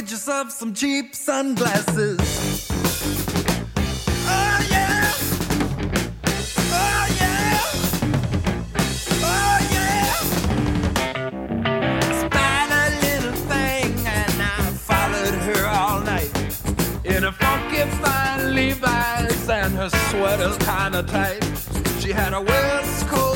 Get 0.04 0.12
yourself 0.12 0.52
some 0.52 0.74
cheap 0.74 1.16
sunglasses. 1.16 2.20
Oh 4.26 4.68
yeah. 4.70 5.14
Oh 6.58 7.06
yeah. 7.20 7.60
Oh 9.22 9.58
yeah. 9.72 10.16
Spied 12.20 12.72
a 12.72 12.86
little 13.06 13.38
thing 13.48 13.94
and 14.08 14.42
I 14.42 14.72
followed 14.90 15.36
her 15.48 15.68
all 15.68 16.02
night 16.02 16.32
in 17.06 17.24
a 17.24 17.32
funky 17.32 17.84
fine 18.02 18.56
Levi's 18.56 19.48
and 19.48 19.74
her 19.76 19.90
sweater's 20.10 20.58
kinda 20.58 21.04
tight. 21.04 21.44
She 22.02 22.12
had 22.12 22.34
a 22.34 22.42
West 22.42 23.08
Coast 23.08 23.33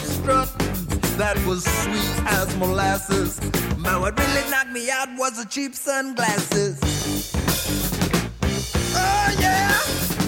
that 1.17 1.37
was 1.47 1.63
sweet 1.63 2.25
as 2.27 2.55
molasses. 2.57 3.39
But 3.79 3.99
what 4.01 4.19
really 4.19 4.49
knocked 4.51 4.71
me 4.71 4.91
out 4.91 5.09
was 5.17 5.43
the 5.43 5.49
cheap 5.49 5.73
sunglasses. 5.73 6.79
Oh 8.95 9.35
yeah. 9.39 10.26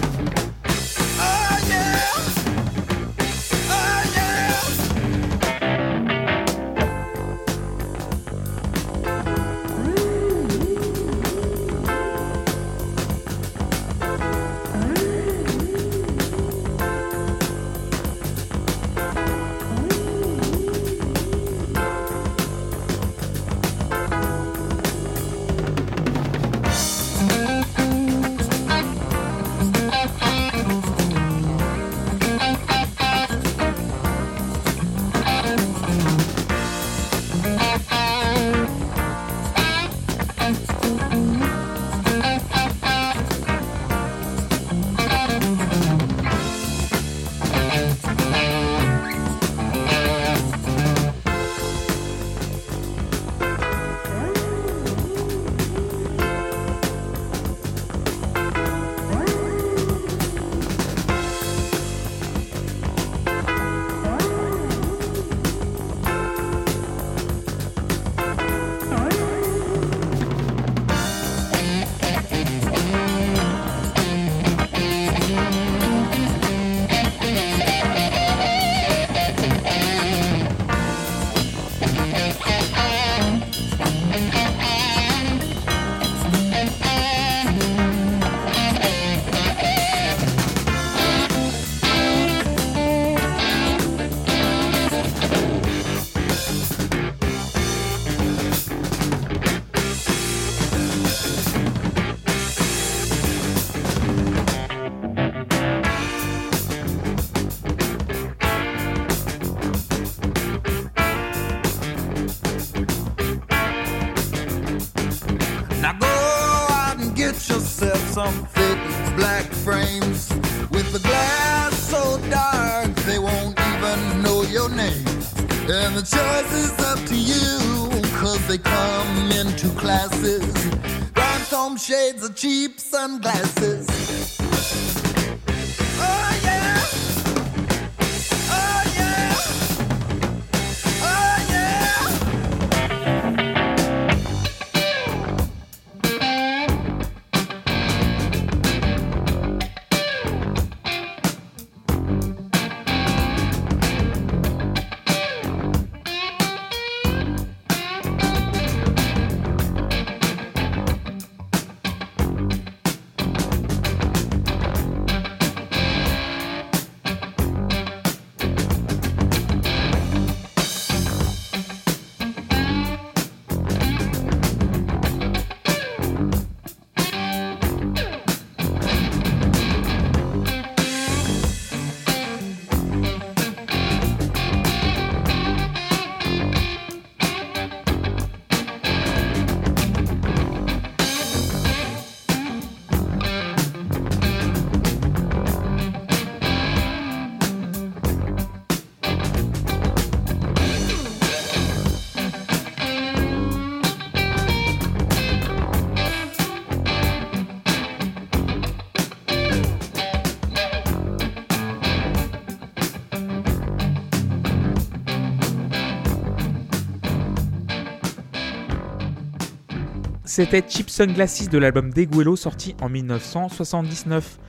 C'était 220.39 220.63
Cheap 220.65 220.89
Sunglasses 220.89 221.49
de 221.49 221.58
l'album 221.58 221.91
Deguelo 221.91 222.38
sorti 222.38 222.73
en 222.80 222.88
1979. 222.88 224.39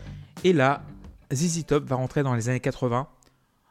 Et 0.44 0.52
là, 0.52 0.84
ZZ 1.32 1.66
Top 1.66 1.82
va 1.82 1.96
rentrer 1.96 2.22
dans 2.22 2.36
les 2.36 2.48
années 2.48 2.60
80 2.60 3.08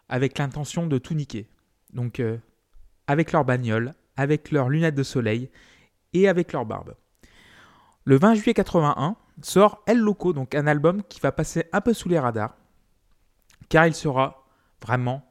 avec 0.10 0.38
l'intention 0.38 0.86
de 0.86 0.98
tout 0.98 1.14
niquer. 1.14 1.48
Donc, 1.94 2.20
euh, 2.20 2.38
avec 3.08 3.32
leur 3.32 3.46
bagnole, 3.46 3.94
avec 4.18 4.52
leurs 4.52 4.68
lunettes 4.68 4.96
de 4.96 5.04
soleil 5.04 5.50
et 6.12 6.28
avec 6.28 6.52
leur 6.52 6.66
barbe. 6.66 6.94
Le 8.04 8.18
20 8.18 8.34
juillet 8.34 8.54
81 8.54 9.16
sort 9.42 9.82
El 9.88 10.00
Loco, 10.00 10.34
donc 10.34 10.56
un 10.56 10.68
album 10.68 11.04
qui 11.04 11.22
va 11.22 11.32
passer 11.32 11.70
un 11.72 11.80
peu 11.80 11.94
sous 11.94 12.10
les 12.10 12.20
radars, 12.20 12.58
car 13.70 13.88
il 13.88 13.96
sera 13.96 14.46
vraiment 14.86 15.26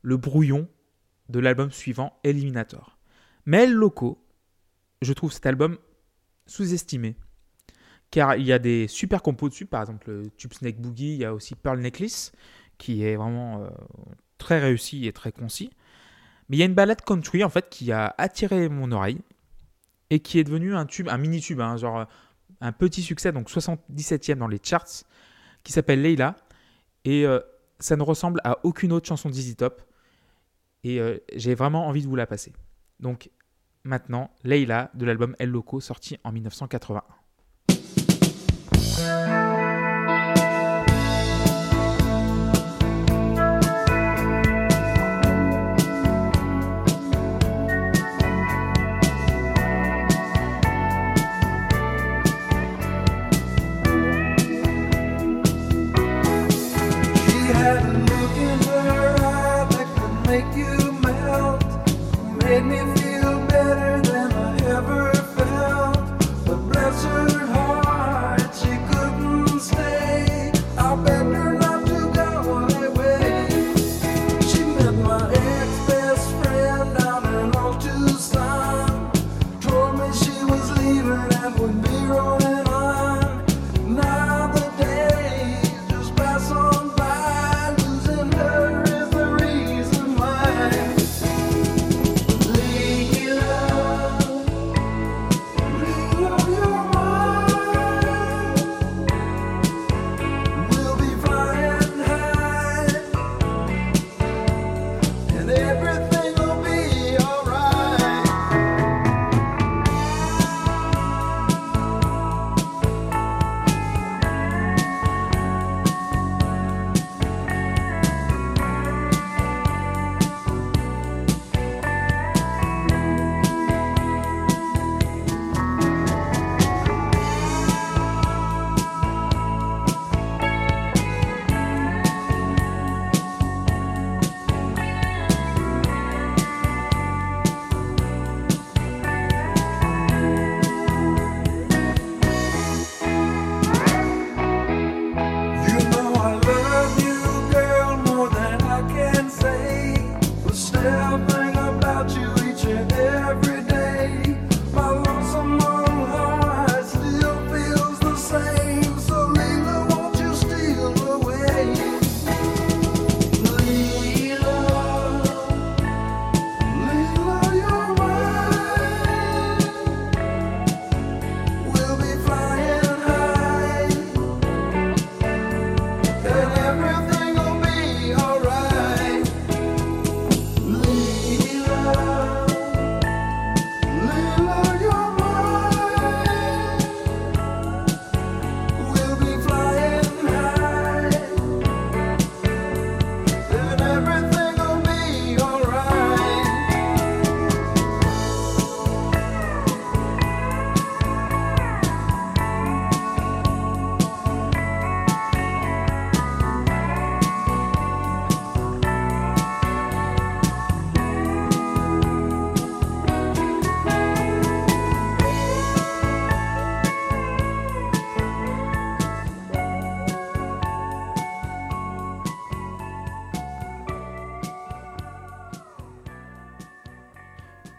le 0.00 0.16
brouillon 0.16 0.66
de 1.28 1.38
l'album 1.38 1.70
suivant, 1.70 2.18
Eliminator. 2.24 2.96
Mais 3.44 3.64
El 3.64 3.72
Loco, 3.72 4.24
je 5.02 5.12
trouve 5.12 5.34
cet 5.34 5.44
album 5.44 5.76
sous-estimé. 6.50 7.16
Car 8.10 8.36
il 8.36 8.44
y 8.44 8.52
a 8.52 8.58
des 8.58 8.88
super 8.88 9.22
compos 9.22 9.48
dessus, 9.48 9.66
par 9.66 9.82
exemple 9.82 10.10
le 10.10 10.30
Tube 10.30 10.52
Snake 10.52 10.80
Boogie, 10.80 11.14
il 11.14 11.20
y 11.20 11.24
a 11.24 11.32
aussi 11.32 11.54
Pearl 11.54 11.78
Necklace, 11.78 12.32
qui 12.76 13.04
est 13.04 13.14
vraiment 13.14 13.62
euh, 13.62 13.68
très 14.36 14.58
réussi 14.58 15.06
et 15.06 15.12
très 15.12 15.30
concis. 15.30 15.70
Mais 16.48 16.56
il 16.56 16.60
y 16.60 16.62
a 16.62 16.66
une 16.66 16.74
balade 16.74 17.02
country 17.02 17.44
en 17.44 17.48
fait 17.48 17.68
qui 17.70 17.92
a 17.92 18.12
attiré 18.18 18.68
mon 18.68 18.90
oreille 18.90 19.20
et 20.10 20.18
qui 20.18 20.40
est 20.40 20.44
devenu 20.44 20.74
un 20.74 20.86
tube, 20.86 21.08
un 21.08 21.18
mini 21.18 21.40
tube, 21.40 21.60
hein, 21.60 21.76
genre 21.76 22.06
un 22.60 22.72
petit 22.72 23.02
succès, 23.02 23.30
donc 23.30 23.48
77e 23.48 24.34
dans 24.34 24.48
les 24.48 24.58
charts, 24.60 25.04
qui 25.62 25.72
s'appelle 25.72 26.02
Leila. 26.02 26.34
Et 27.04 27.24
euh, 27.26 27.38
ça 27.78 27.96
ne 27.96 28.02
ressemble 28.02 28.40
à 28.42 28.58
aucune 28.64 28.92
autre 28.92 29.06
chanson 29.06 29.30
d'Easy 29.30 29.54
Top. 29.54 29.82
Et 30.82 31.00
euh, 31.00 31.18
j'ai 31.36 31.54
vraiment 31.54 31.86
envie 31.86 32.02
de 32.02 32.08
vous 32.08 32.16
la 32.16 32.26
passer. 32.26 32.52
Donc 32.98 33.30
maintenant 33.84 34.30
Leila 34.42 34.90
de 34.94 35.06
l'album 35.06 35.36
El 35.38 35.50
Loco 35.50 35.80
sorti 35.80 36.18
en 36.24 36.32
1981. 36.32 37.04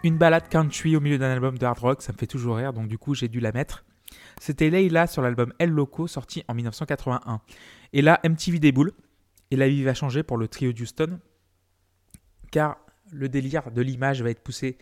Une 0.03 0.17
balade 0.17 0.49
country 0.49 0.95
au 0.95 0.99
milieu 0.99 1.19
d'un 1.19 1.29
album 1.29 1.59
de 1.59 1.65
hard 1.65 1.77
rock, 1.77 2.01
ça 2.01 2.11
me 2.11 2.17
fait 2.17 2.25
toujours 2.25 2.57
rire, 2.57 2.73
donc 2.73 2.87
du 2.87 2.97
coup 2.97 3.13
j'ai 3.13 3.27
dû 3.27 3.39
la 3.39 3.51
mettre. 3.51 3.85
C'était 4.39 4.71
Leila 4.71 5.05
sur 5.05 5.21
l'album 5.21 5.53
El 5.59 5.69
Loco, 5.69 6.07
sorti 6.07 6.43
en 6.47 6.55
1981. 6.55 7.39
Et 7.93 8.01
là, 8.01 8.19
MTV 8.23 8.57
déboule, 8.57 8.93
et 9.51 9.55
la 9.55 9.69
vie 9.69 9.83
va 9.83 9.93
changer 9.93 10.23
pour 10.23 10.37
le 10.37 10.47
trio 10.47 10.73
d'Houston, 10.73 11.19
car 12.51 12.77
le 13.11 13.29
délire 13.29 13.69
de 13.69 13.81
l'image 13.81 14.23
va 14.23 14.31
être 14.31 14.41
poussé 14.41 14.79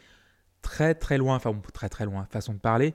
très 0.62 0.96
très 0.96 1.18
loin, 1.18 1.36
enfin 1.36 1.54
très 1.74 1.90
très 1.90 2.06
loin, 2.06 2.26
façon 2.32 2.54
de 2.54 2.60
parler. 2.60 2.94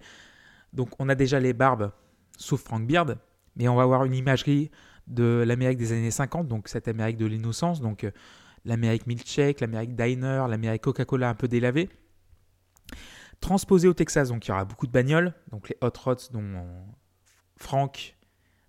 Donc 0.72 0.90
on 0.98 1.10
a 1.10 1.14
déjà 1.14 1.38
les 1.40 1.52
barbes, 1.52 1.92
sauf 2.38 2.62
Frank 2.62 2.86
Beard, 2.86 3.18
mais 3.56 3.68
on 3.68 3.74
va 3.74 3.82
avoir 3.82 4.04
une 4.06 4.14
imagerie 4.14 4.70
de 5.08 5.44
l'Amérique 5.46 5.76
des 5.76 5.92
années 5.92 6.10
50, 6.10 6.48
donc 6.48 6.68
cette 6.68 6.88
Amérique 6.88 7.18
de 7.18 7.26
l'innocence, 7.26 7.82
donc 7.82 8.04
euh, 8.04 8.10
l'Amérique 8.64 9.06
milkshake, 9.06 9.60
l'Amérique 9.60 9.94
diner, 9.94 10.46
l'Amérique 10.48 10.82
Coca-Cola 10.82 11.28
un 11.28 11.34
peu 11.34 11.48
délavée. 11.48 11.90
Transposé 13.44 13.88
au 13.88 13.92
Texas, 13.92 14.30
donc 14.30 14.46
il 14.46 14.48
y 14.48 14.52
aura 14.52 14.64
beaucoup 14.64 14.86
de 14.86 14.92
bagnoles, 14.92 15.34
donc 15.50 15.68
les 15.68 15.76
hot 15.82 15.92
rods 16.02 16.30
dont 16.32 16.40
euh, 16.40 16.82
Frank, 17.58 18.16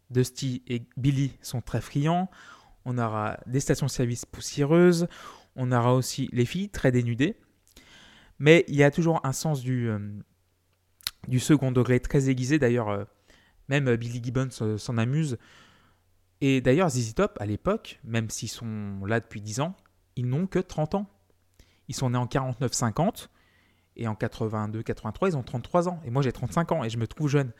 Dusty 0.10 0.64
et 0.68 0.84
Billy 0.98 1.38
sont 1.42 1.62
très 1.62 1.80
friands. 1.80 2.30
On 2.84 2.98
aura 2.98 3.40
des 3.48 3.62
stations-service 3.62 4.26
poussiéreuses. 4.26 5.08
On 5.56 5.72
aura 5.72 5.94
aussi 5.94 6.28
les 6.34 6.46
filles 6.46 6.68
très 6.68 6.92
dénudées. 6.92 7.38
Mais 8.38 8.66
il 8.68 8.76
y 8.76 8.84
a 8.84 8.92
toujours 8.92 9.22
un 9.26 9.32
sens 9.32 9.62
du, 9.62 9.90
euh, 9.90 11.40
second 11.40 11.72
degré 11.72 12.02
très 12.02 12.30
aiguisé. 12.30 12.60
D'ailleurs, 12.60 12.90
euh, 12.90 13.06
même 13.70 13.96
Billy 13.96 14.22
Gibbons 14.22 14.50
euh, 14.62 14.78
s'en 14.78 14.98
amuse. 14.98 15.38
Et 16.42 16.60
d'ailleurs, 16.60 16.90
ZZ 16.90 17.14
Top, 17.16 17.38
à 17.40 17.46
l'époque, 17.46 18.02
même 18.04 18.30
s'ils 18.30 18.50
sont 18.50 19.06
là 19.06 19.22
depuis 19.22 19.40
10 19.40 19.62
ans, 19.62 19.78
ils 20.18 20.28
n'ont 20.28 20.48
que 20.48 20.60
30 20.60 20.96
ans. 20.96 21.10
Ils 21.88 21.96
sont 21.96 22.10
nés 22.10 22.18
en 22.18 22.26
49-50. 22.26 23.30
Et 23.96 24.08
en 24.08 24.14
82-83, 24.14 25.30
ils 25.30 25.38
ont 25.38 25.44
33 25.44 25.90
ans. 25.90 26.02
Et 26.06 26.10
moi, 26.10 26.22
j'ai 26.22 26.32
35 26.32 26.72
ans 26.74 26.84
et 26.84 26.90
je 26.90 26.98
me 26.98 27.08
trouve 27.08 27.30
jeune. 27.30 27.52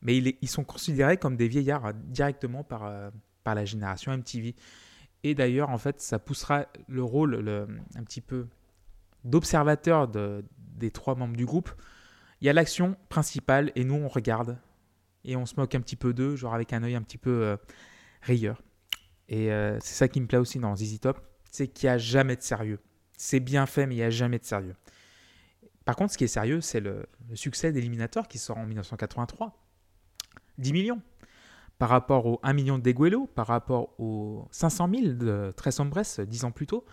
Mais 0.00 0.16
ils, 0.16 0.48
sont 0.48 0.64
considérés 0.64 1.16
comme 1.16 1.36
des 1.36 1.46
vieillards 1.48 1.86
euh, 1.86 1.92
directement 1.94 2.64
par, 2.64 2.84
euh, 2.84 3.10
par 3.44 3.54
la 3.54 3.64
génération 3.64 4.12
MTV. 4.12 4.56
Et 5.22 5.34
d'ailleurs, 5.34 5.70
en 5.70 5.78
fait, 5.78 6.00
ça 6.00 6.18
poussera 6.18 6.66
le 6.88 7.04
rôle 7.04 7.36
le- 7.36 7.68
un 7.94 8.02
petit 8.02 8.20
peu 8.20 8.48
d'observateur 9.24 10.08
de- 10.08 10.44
des 10.58 10.90
trois 10.90 11.14
membres 11.14 11.36
du 11.36 11.44
groupe. 11.46 11.70
Il 12.40 12.46
y 12.46 12.48
a 12.48 12.52
l'action 12.52 12.96
principale 13.08 13.70
et 13.76 13.84
nous, 13.84 13.94
on 13.94 14.08
regarde. 14.08 14.58
Et 15.24 15.36
on 15.36 15.46
se 15.46 15.54
moque 15.56 15.74
un 15.76 15.80
petit 15.80 15.94
peu 15.94 16.12
d'eux, 16.12 16.34
genre 16.34 16.54
avec 16.54 16.72
un 16.72 16.82
œil 16.82 16.96
un 16.96 17.02
petit 17.02 17.18
peu 17.18 17.30
euh, 17.30 17.56
rieur. 18.22 18.60
Et 19.28 19.52
euh, 19.52 19.78
c'est 19.80 19.94
ça 19.94 20.08
qui 20.08 20.20
me 20.20 20.26
plaît 20.26 20.38
aussi 20.38 20.58
dans 20.58 20.74
ZZ 20.74 20.98
Top, 20.98 21.20
c'est 21.50 21.68
qu'il 21.68 21.88
n'y 21.88 21.92
a 21.92 21.98
jamais 21.98 22.34
de 22.34 22.42
sérieux. 22.42 22.80
C'est 23.16 23.38
bien 23.38 23.66
fait, 23.66 23.86
mais 23.86 23.94
il 23.94 23.98
n'y 23.98 24.04
a 24.04 24.10
jamais 24.10 24.40
de 24.40 24.44
sérieux. 24.44 24.74
Par 25.84 25.96
contre, 25.96 26.12
ce 26.12 26.18
qui 26.18 26.24
est 26.24 26.28
sérieux, 26.28 26.60
c'est 26.60 26.80
le, 26.80 27.06
succès 27.34 27.72
d'Eliminator 27.72 28.28
qui 28.28 28.38
sort 28.38 28.58
en 28.58 28.66
1983. 28.66 29.58
10 30.58 30.72
millions. 30.72 31.02
Par 31.78 31.88
rapport 31.88 32.26
aux 32.26 32.38
1 32.42 32.52
million 32.52 32.78
de 32.78 32.82
Deguelo, 32.82 33.26
par 33.26 33.46
rapport 33.48 33.98
aux 33.98 34.46
500 34.52 34.88
000 34.94 35.02
de 35.14 35.52
Tres 35.56 35.80
Hombres 35.80 36.02
10 36.24 36.44
ans 36.44 36.52
plus 36.52 36.66
tôt. 36.66 36.84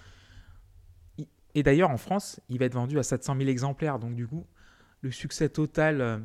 Et 1.55 1.63
d'ailleurs, 1.63 1.89
en 1.89 1.97
France, 1.97 2.39
il 2.49 2.59
va 2.59 2.65
être 2.65 2.73
vendu 2.73 2.97
à 2.97 3.03
700 3.03 3.35
000 3.37 3.49
exemplaires. 3.49 3.99
Donc, 3.99 4.15
du 4.15 4.27
coup, 4.27 4.45
le 5.01 5.11
succès 5.11 5.49
total 5.49 6.01
euh, 6.01 6.17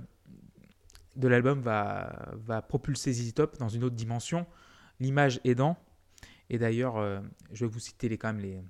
de 1.17 1.29
l'album 1.29 1.61
va, 1.61 2.63
propulser 2.69 3.13
ZZ 3.13 3.35
Top 3.35 3.59
dans 3.59 3.69
une 3.69 3.85
autre 3.85 3.97
dimension, 3.97 4.47
l'image 5.01 5.41
aidant. 5.45 5.77
Et 6.51 6.59
d'ailleurs, 6.59 6.99
euh, 6.99 7.21
je 7.53 7.65
vais 7.65 7.71
vous 7.71 7.79
citer 7.79 8.09
les, 8.09 8.19
quand 8.19 8.29
même 8.29 8.43
les, 8.43 8.63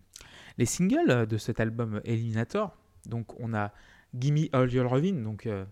les 0.58 0.66
singles 0.66 1.26
de 1.26 1.38
cet 1.38 1.60
album 1.60 2.00
Eliminator. 2.04 2.76
Donc, 3.06 3.38
on 3.40 3.54
a 3.54 3.72
Gimme 4.14 4.48
All 4.52 4.72
Your 4.72 4.92
Lovin', 4.94 5.22
donc 5.22 5.46
euh, 5.46 5.64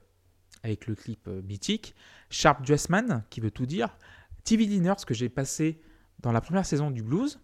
avec 0.62 0.86
le 0.86 0.94
clip 0.94 1.26
euh, 1.28 1.42
mythique. 1.42 1.94
Sharp 2.30 2.64
Dressman, 2.64 3.24
qui 3.30 3.40
veut 3.40 3.50
tout 3.50 3.66
dire. 3.66 3.96
TV 4.44 4.66
Dinner, 4.66 4.94
ce 4.98 5.06
que 5.06 5.14
j'ai 5.14 5.28
passé 5.28 5.80
dans 6.20 6.32
la 6.32 6.40
première 6.40 6.66
saison 6.66 6.90
du 6.90 7.02
Blues. 7.02 7.40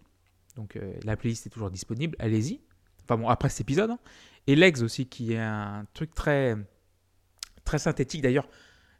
Donc, 0.55 0.75
euh, 0.75 0.93
la 1.03 1.15
playlist 1.15 1.47
est 1.47 1.49
toujours 1.49 1.71
disponible, 1.71 2.15
allez-y. 2.19 2.61
Enfin 3.03 3.17
bon, 3.17 3.29
après 3.29 3.49
cet 3.49 3.61
épisode. 3.61 3.91
hein. 3.91 3.99
Et 4.47 4.55
Legs 4.55 4.81
aussi, 4.81 5.07
qui 5.07 5.33
est 5.33 5.39
un 5.39 5.85
truc 5.93 6.13
très, 6.13 6.55
très 7.63 7.79
synthétique. 7.79 8.21
D'ailleurs, 8.21 8.47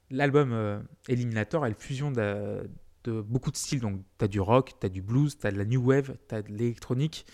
l'album 0.10 0.84
Eliminator 1.08 1.66
est 1.66 1.70
une 1.70 1.76
fusion 1.76 2.12
de, 2.12 2.70
de 3.04 3.22
beaucoup 3.22 3.52
de 3.52 3.58
styles. 3.58 3.80
Donc, 3.80 4.02
tu 4.18 4.26
as 4.26 4.28
du 4.28 4.40
rock, 4.40 4.74
tu 4.80 4.86
as 4.86 4.90
du 4.90 5.02
blues, 5.02 5.38
tu 5.38 5.48
as 5.48 5.52
de 5.52 5.58
la 5.58 5.66
new 5.66 5.82
wave, 5.82 6.16
tu 6.28 6.36
as 6.36 6.42
de 6.42 6.50
l'électronique. 6.52 7.26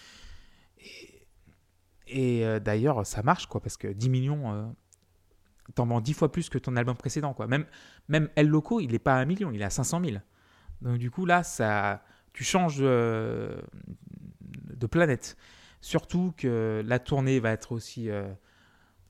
Et, 0.79 1.14
et, 2.07 2.45
euh, 2.45 2.59
d'ailleurs, 2.59 3.05
ça 3.05 3.23
marche, 3.23 3.47
quoi, 3.47 3.61
parce 3.61 3.77
que 3.77 3.87
10 3.87 4.09
millions, 4.09 4.53
euh, 4.53 4.65
t'en 5.73 5.85
vends 5.85 6.01
10 6.01 6.13
fois 6.13 6.31
plus 6.31 6.49
que 6.49 6.57
ton 6.57 6.75
album 6.75 6.95
précédent, 6.95 7.33
quoi. 7.33 7.47
Même, 7.47 7.65
même 8.07 8.29
El 8.35 8.47
Loco, 8.47 8.79
il 8.79 8.91
n'est 8.91 8.99
pas 8.99 9.15
à 9.15 9.19
1 9.19 9.25
million, 9.25 9.51
il 9.51 9.61
est 9.61 9.65
à 9.65 9.69
500 9.69 10.01
000. 10.03 10.17
Donc, 10.81 10.97
du 10.97 11.11
coup, 11.11 11.25
là, 11.25 11.43
ça, 11.43 12.03
tu 12.33 12.43
changes 12.43 12.79
euh, 12.81 13.61
de 14.41 14.87
planète. 14.87 15.37
Surtout 15.81 16.33
que 16.37 16.83
la 16.85 16.99
tournée 16.99 17.39
va 17.39 17.51
être 17.51 17.71
aussi, 17.71 18.09
euh, 18.09 18.27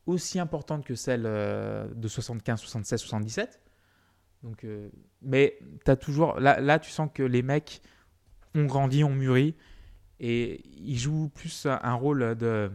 aussi 0.06 0.40
importante 0.40 0.86
que 0.86 0.96
celle 0.96 1.24
euh, 1.26 1.88
de 1.96 2.08
75, 2.08 2.60
76, 2.60 3.00
77. 3.00 3.62
Donc, 4.44 4.64
euh, 4.64 4.90
mais 5.22 5.58
as 5.88 5.96
toujours, 5.96 6.40
là, 6.40 6.60
là, 6.60 6.80
tu 6.80 6.92
sens 6.92 7.10
que 7.14 7.24
les 7.24 7.42
mecs 7.42 7.82
ont 8.54 8.66
grandi, 8.66 9.04
ont 9.04 9.14
mûri, 9.14 9.56
et 10.20 10.62
ils 10.78 10.98
jouent 10.98 11.30
plus 11.30 11.66
un 11.66 11.94
rôle 11.94 12.36
de, 12.36 12.72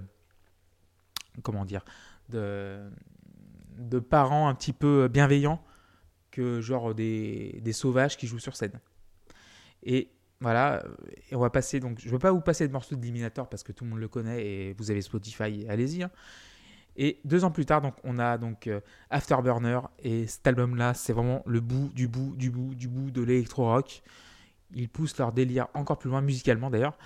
comment 1.43 1.65
dire, 1.65 1.85
de, 2.29 2.91
de 3.79 3.99
parents 3.99 4.49
un 4.49 4.55
petit 4.55 4.73
peu 4.73 5.09
bienveillants 5.09 5.63
que 6.31 6.61
genre 6.61 6.95
des, 6.95 7.61
des 7.63 7.73
sauvages 7.73 8.17
qui 8.17 8.27
jouent 8.27 8.39
sur 8.39 8.57
scène. 8.57 8.79
Et 9.83 10.11
voilà, 10.41 10.85
on 11.33 11.39
va 11.39 11.51
passer 11.51 11.81
donc, 11.81 11.99
je 12.01 12.07
ne 12.07 12.13
veux 12.13 12.19
pas 12.19 12.33
vous 12.33 12.41
passer 12.41 12.67
de 12.67 12.73
morceaux 12.73 12.97
d'Eliminator 12.97 13.49
parce 13.49 13.63
que 13.63 13.73
tout 13.73 13.85
le 13.85 13.91
monde 13.91 14.01
le 14.01 14.09
connaît 14.09 14.47
et 14.47 14.73
vous 14.75 14.91
avez 14.91 15.03
Spotify, 15.03 15.67
allez-y. 15.69 16.03
hein. 16.03 16.11
Et 16.97 17.21
deux 17.25 17.45
ans 17.45 17.51
plus 17.51 17.65
tard, 17.67 17.81
donc 17.81 17.95
on 18.05 18.19
a 18.19 18.37
donc 18.37 18.67
euh, 18.67 18.81
Afterburner 19.11 19.81
et 20.01 20.27
cet 20.27 20.47
album-là, 20.47 20.93
c'est 20.95 21.13
vraiment 21.13 21.43
le 21.47 21.61
bout 21.61 21.91
du 21.95 22.09
bout 22.09 22.35
du 22.37 22.51
bout 22.51 22.75
du 22.75 22.89
bout 22.89 23.11
de 23.11 23.23
l'électro-rock. 23.23 24.03
Ils 24.75 24.89
poussent 24.89 25.17
leur 25.19 25.33
délire 25.33 25.69
encore 25.75 25.99
plus 25.99 26.11
loin 26.11 26.21
musicalement 26.21 26.69
d'ailleurs. 26.69 26.99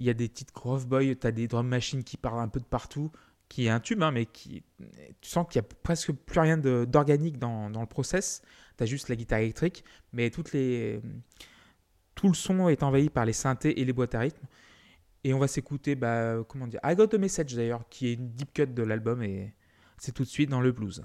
Il 0.00 0.06
y 0.06 0.10
a 0.10 0.14
des 0.14 0.30
petites 0.30 0.52
Grove 0.54 0.86
Boy, 0.88 1.14
tu 1.14 1.26
as 1.26 1.30
des 1.30 1.46
drum 1.46 1.68
machines 1.68 2.02
qui 2.02 2.16
parlent 2.16 2.40
un 2.40 2.48
peu 2.48 2.58
de 2.58 2.64
partout, 2.64 3.12
qui 3.50 3.66
est 3.66 3.68
un 3.68 3.80
tube, 3.80 4.02
hein, 4.02 4.10
mais 4.10 4.24
qui, 4.24 4.62
tu 5.20 5.28
sens 5.28 5.46
qu'il 5.46 5.60
n'y 5.60 5.66
a 5.66 5.68
presque 5.82 6.12
plus 6.12 6.40
rien 6.40 6.56
d'organique 6.56 7.38
dans, 7.38 7.68
dans 7.68 7.82
le 7.82 7.86
process. 7.86 8.40
Tu 8.78 8.84
as 8.84 8.86
juste 8.86 9.10
la 9.10 9.16
guitare 9.16 9.40
électrique, 9.40 9.84
mais 10.14 10.30
tout 10.30 10.42
le 10.52 11.02
son 12.32 12.68
est 12.70 12.82
envahi 12.82 13.10
par 13.10 13.26
les 13.26 13.34
synthés 13.34 13.78
et 13.78 13.84
les 13.84 13.92
boîtes 13.92 14.14
à 14.14 14.20
rythme. 14.20 14.46
Et 15.22 15.34
on 15.34 15.38
va 15.38 15.48
s'écouter, 15.48 15.96
bah, 15.96 16.42
comment 16.48 16.66
dire, 16.66 16.80
I 16.82 16.94
Got 16.94 17.14
a 17.14 17.18
Message 17.18 17.54
d'ailleurs, 17.54 17.86
qui 17.90 18.08
est 18.08 18.14
une 18.14 18.30
deep 18.30 18.54
cut 18.54 18.68
de 18.68 18.82
l'album, 18.82 19.22
et 19.22 19.54
c'est 19.98 20.12
tout 20.12 20.22
de 20.22 20.28
suite 20.28 20.48
dans 20.48 20.62
le 20.62 20.72
blues. 20.72 21.04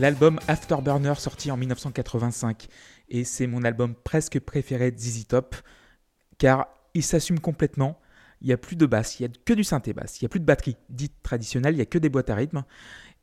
L'album 0.00 0.40
Afterburner 0.48 1.14
sorti 1.16 1.50
en 1.50 1.56
1985. 1.56 2.68
Et 3.10 3.24
c'est 3.24 3.46
mon 3.46 3.64
album 3.64 3.94
presque 3.94 4.40
préféré 4.40 4.90
de 4.90 4.98
ZZ 4.98 5.26
Top, 5.26 5.54
car 6.38 6.68
il 6.94 7.02
s'assume 7.02 7.38
complètement. 7.38 8.00
Il 8.40 8.46
n'y 8.46 8.54
a 8.54 8.56
plus 8.56 8.76
de 8.76 8.86
basse, 8.86 9.20
il 9.20 9.26
n'y 9.26 9.34
a 9.34 9.38
que 9.44 9.52
du 9.52 9.62
synthé 9.62 9.92
basse, 9.92 10.18
il 10.18 10.24
n'y 10.24 10.26
a 10.26 10.28
plus 10.30 10.40
de 10.40 10.46
batterie 10.46 10.76
dite 10.88 11.12
traditionnelle, 11.22 11.74
il 11.74 11.76
n'y 11.76 11.82
a 11.82 11.86
que 11.86 11.98
des 11.98 12.08
boîtes 12.08 12.30
à 12.30 12.34
rythme. 12.34 12.64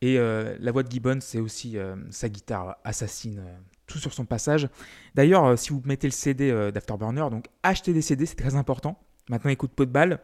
Et 0.02 0.20
euh, 0.20 0.56
la 0.60 0.72
voix 0.72 0.84
de 0.84 0.92
Gibbons, 0.92 1.22
c'est 1.22 1.40
aussi 1.40 1.80
euh, 1.80 1.96
sa 2.12 2.30
guitare 2.30 2.78
assassine, 2.84 3.40
euh, 3.40 3.58
tout 3.88 3.98
sur 3.98 4.14
son 4.14 4.26
passage. 4.26 4.70
D'ailleurs, 5.16 5.58
si 5.58 5.72
vous 5.72 5.82
mettez 5.86 6.06
le 6.06 6.12
CD 6.12 6.72
d'Afterburner, 6.72 7.30
donc 7.32 7.48
achetez 7.64 7.94
des 7.94 8.04
CD, 8.04 8.28
c'est 8.28 8.36
très 8.36 8.54
important. 8.54 9.00
Maintenant, 9.28 9.50
écoute 9.50 9.72
pot 9.72 9.86
de 9.86 9.92
balle, 9.92 10.20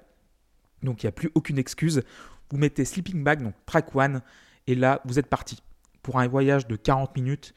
donc 0.83 1.01
il 1.01 1.07
n'y 1.07 1.09
a 1.09 1.13
plus 1.13 1.31
aucune 1.33 1.57
excuse. 1.57 2.03
Vous 2.51 2.57
mettez 2.57 2.85
Sleeping 2.85 3.23
Bag, 3.23 3.41
donc 3.41 3.55
track 3.65 3.95
1, 3.95 4.21
et 4.67 4.75
là, 4.75 5.01
vous 5.05 5.17
êtes 5.17 5.27
parti 5.27 5.57
pour 6.03 6.19
un 6.19 6.27
voyage 6.27 6.67
de 6.67 6.75
40 6.75 7.15
minutes. 7.15 7.53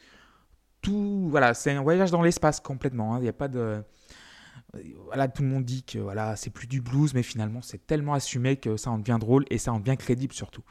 Tout, 0.80 1.28
voilà, 1.30 1.52
c'est 1.52 1.72
un 1.72 1.82
voyage 1.82 2.10
dans 2.10 2.22
l'espace 2.22 2.60
complètement. 2.60 3.14
hein. 3.14 3.18
Il 3.18 3.22
n'y 3.22 3.28
a 3.28 3.34
pas 3.34 3.48
de. 3.48 3.82
Voilà, 5.06 5.28
tout 5.28 5.42
le 5.42 5.48
monde 5.48 5.64
dit 5.64 5.84
que 5.84 5.98
voilà, 5.98 6.36
c'est 6.36 6.50
plus 6.50 6.66
du 6.66 6.80
blues, 6.80 7.14
mais 7.14 7.22
finalement, 7.22 7.62
c'est 7.62 7.86
tellement 7.86 8.14
assumé 8.14 8.56
que 8.56 8.76
ça 8.76 8.90
en 8.90 8.98
devient 8.98 9.16
drôle 9.18 9.44
et 9.50 9.58
ça 9.58 9.72
en 9.72 9.80
devient 9.80 9.96
crédible 9.96 10.34
surtout. 10.34 10.62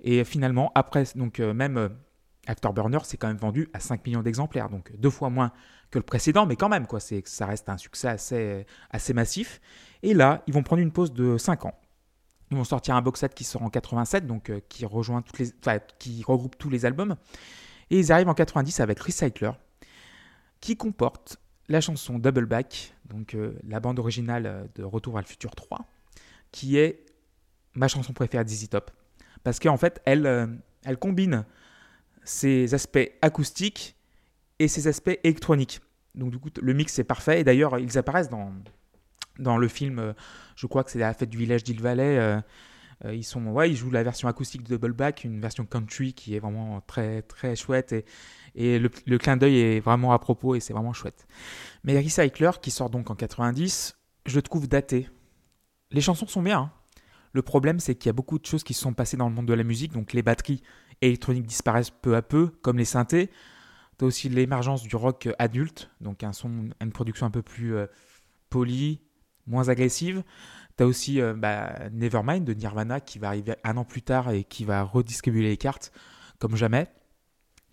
Et 0.00 0.24
finalement, 0.24 0.70
après, 0.74 1.04
donc 1.14 1.40
euh, 1.40 1.52
même 1.52 1.76
euh, 1.76 1.88
Afterburner, 2.46 2.98
c'est 3.04 3.16
quand 3.16 3.28
même 3.28 3.36
vendu 3.36 3.68
à 3.72 3.80
5 3.80 4.06
millions 4.06 4.22
d'exemplaires, 4.22 4.68
donc 4.68 4.92
deux 4.96 5.10
fois 5.10 5.30
moins 5.30 5.52
que 5.90 5.98
le 5.98 6.04
précédent, 6.04 6.46
mais 6.46 6.56
quand 6.56 6.68
même, 6.68 6.86
quoi, 6.86 7.00
ça 7.00 7.46
reste 7.46 7.68
un 7.68 7.76
succès 7.76 8.08
assez, 8.08 8.66
assez 8.90 9.12
massif. 9.12 9.60
Et 10.02 10.14
là, 10.14 10.42
ils 10.46 10.54
vont 10.54 10.62
prendre 10.62 10.80
une 10.82 10.92
pause 10.92 11.12
de 11.12 11.36
5 11.36 11.64
ans. 11.66 11.74
Ils 12.50 12.56
vont 12.56 12.64
sortir 12.64 12.96
un 12.96 13.02
box 13.02 13.20
set 13.20 13.34
qui 13.34 13.44
sort 13.44 13.62
en 13.62 13.70
87, 13.70 14.26
donc 14.26 14.50
euh, 14.50 14.60
qui 14.68 14.84
rejoint 14.84 15.22
toutes 15.22 15.38
les, 15.38 15.50
qui 15.98 16.22
regroupe 16.26 16.58
tous 16.58 16.68
les 16.68 16.84
albums. 16.84 17.16
Et 17.90 17.98
ils 17.98 18.12
arrivent 18.12 18.28
en 18.28 18.34
90 18.34 18.80
avec 18.80 18.98
Recycler, 19.00 19.52
qui 20.60 20.76
comporte 20.76 21.38
la 21.68 21.80
chanson 21.80 22.18
Double 22.18 22.46
Back, 22.46 22.94
donc 23.08 23.34
euh, 23.34 23.56
la 23.66 23.78
bande 23.78 24.00
originale 24.00 24.46
euh, 24.46 24.64
de 24.74 24.82
Retour 24.82 25.14
vers 25.14 25.22
le 25.22 25.28
futur 25.28 25.54
3, 25.54 25.86
qui 26.50 26.76
est 26.76 27.06
ma 27.74 27.86
chanson 27.86 28.12
préférée 28.12 28.44
de 28.44 28.48
ZZ 28.48 28.68
Top. 28.70 28.90
Parce 29.44 29.60
qu'en 29.60 29.76
fait, 29.76 30.02
elle 30.04 30.58
combine 30.98 31.44
ses 32.24 32.74
aspects 32.74 33.10
acoustiques 33.22 33.96
et 34.58 34.68
ses 34.68 34.88
aspects 34.88 35.18
électroniques. 35.24 35.80
Donc 36.14 36.30
du 36.30 36.38
coup, 36.38 36.50
le 36.60 36.74
mix 36.74 36.98
est 36.98 37.04
parfait. 37.04 37.40
Et 37.40 37.44
d'ailleurs, 37.44 37.78
ils 37.78 37.96
apparaissent 37.96 38.28
dans, 38.28 38.52
dans 39.38 39.56
le 39.58 39.68
film, 39.68 39.98
euh, 39.98 40.12
je 40.56 40.66
crois 40.66 40.84
que 40.84 40.90
c'est 40.90 40.98
la 40.98 41.14
fête 41.14 41.30
du 41.30 41.38
village 41.38 41.64
d'Île 41.64 41.80
Valais. 41.80 42.18
euh, 42.18 42.40
euh, 43.04 43.14
ils, 43.14 43.24
sont, 43.24 43.46
ouais, 43.46 43.70
ils 43.70 43.76
jouent 43.76 43.90
la 43.90 44.02
version 44.02 44.28
acoustique 44.28 44.62
de 44.62 44.76
Double 44.76 44.92
Back, 44.92 45.24
une 45.24 45.40
version 45.40 45.64
country 45.64 46.12
qui 46.12 46.34
est 46.36 46.38
vraiment 46.38 46.82
très, 46.82 47.22
très 47.22 47.56
chouette. 47.56 47.94
Et, 48.54 48.78
le, 48.78 49.18
clin 49.18 49.36
d'œil 49.36 49.58
est 49.58 49.80
vraiment 49.80 50.12
à 50.12 50.18
propos 50.18 50.54
et 50.54 50.60
c'est 50.60 50.74
vraiment 50.74 50.92
chouette. 50.92 51.26
Mais 51.84 51.98
Recycler, 51.98 52.50
qui 52.60 52.70
sort 52.70 52.90
donc 52.90 53.10
en 53.10 53.14
90, 53.14 53.96
je 54.26 54.36
le 54.36 54.42
trouve 54.42 54.68
daté. 54.68 55.08
Les 55.90 56.00
chansons 56.00 56.26
sont 56.26 56.42
bien. 56.42 56.58
hein. 56.58 56.72
Le 57.32 57.42
problème, 57.42 57.80
c'est 57.80 57.94
qu'il 57.94 58.08
y 58.08 58.10
a 58.10 58.12
beaucoup 58.12 58.38
de 58.38 58.44
choses 58.44 58.64
qui 58.64 58.74
se 58.74 58.82
sont 58.82 58.92
passées 58.92 59.16
dans 59.16 59.28
le 59.28 59.34
monde 59.34 59.46
de 59.46 59.54
la 59.54 59.62
musique. 59.62 59.92
Donc 59.92 60.12
les 60.12 60.22
batteries 60.22 60.62
électroniques 61.00 61.46
disparaissent 61.46 61.90
peu 61.90 62.16
à 62.16 62.22
peu, 62.22 62.48
comme 62.60 62.76
les 62.76 62.84
synthés. 62.84 63.30
Tu 63.98 64.04
as 64.04 64.08
aussi 64.08 64.28
l'émergence 64.28 64.82
du 64.82 64.94
rock 64.96 65.28
adulte, 65.38 65.90
donc 66.00 66.22
un 66.22 66.32
son, 66.32 66.70
une 66.80 66.92
production 66.92 67.26
un 67.26 67.30
peu 67.30 67.42
plus 67.42 67.74
polie, 68.50 69.00
moins 69.50 69.68
agressive. 69.68 70.22
Tu 70.76 70.82
as 70.82 70.86
aussi 70.86 71.20
euh, 71.20 71.34
bah, 71.34 71.74
Nevermind 71.92 72.44
de 72.44 72.54
Nirvana 72.54 73.00
qui 73.00 73.18
va 73.18 73.28
arriver 73.28 73.54
un 73.64 73.76
an 73.76 73.84
plus 73.84 74.02
tard 74.02 74.30
et 74.30 74.44
qui 74.44 74.64
va 74.64 74.82
redistribuer 74.82 75.42
les 75.42 75.56
cartes 75.56 75.92
comme 76.38 76.56
jamais. 76.56 76.86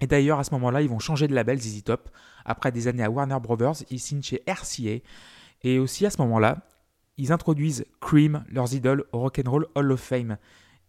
Et 0.01 0.07
d'ailleurs, 0.07 0.39
à 0.39 0.43
ce 0.43 0.51
moment-là, 0.55 0.82
ils 0.82 0.89
vont 0.89 0.99
changer 0.99 1.28
de 1.28 1.34
label 1.34 1.59
ZZ 1.59 1.84
Top. 1.84 2.09
Après 2.45 2.71
des 2.71 2.88
années 2.88 3.03
à 3.03 3.09
Warner 3.09 3.39
Brothers, 3.41 3.84
ils 3.89 3.99
signent 3.99 4.21
chez 4.21 4.43
RCA. 4.47 5.01
Et 5.63 5.80
aussi 5.80 6.05
à 6.05 6.09
ce 6.09 6.21
moment-là, 6.21 6.59
ils 7.17 7.32
introduisent 7.32 7.86
Cream, 7.99 8.43
leurs 8.49 8.73
idoles, 8.73 9.05
au 9.11 9.19
Rock'n'Roll 9.19 9.67
Hall 9.73 9.91
of 9.91 9.99
Fame. 9.99 10.38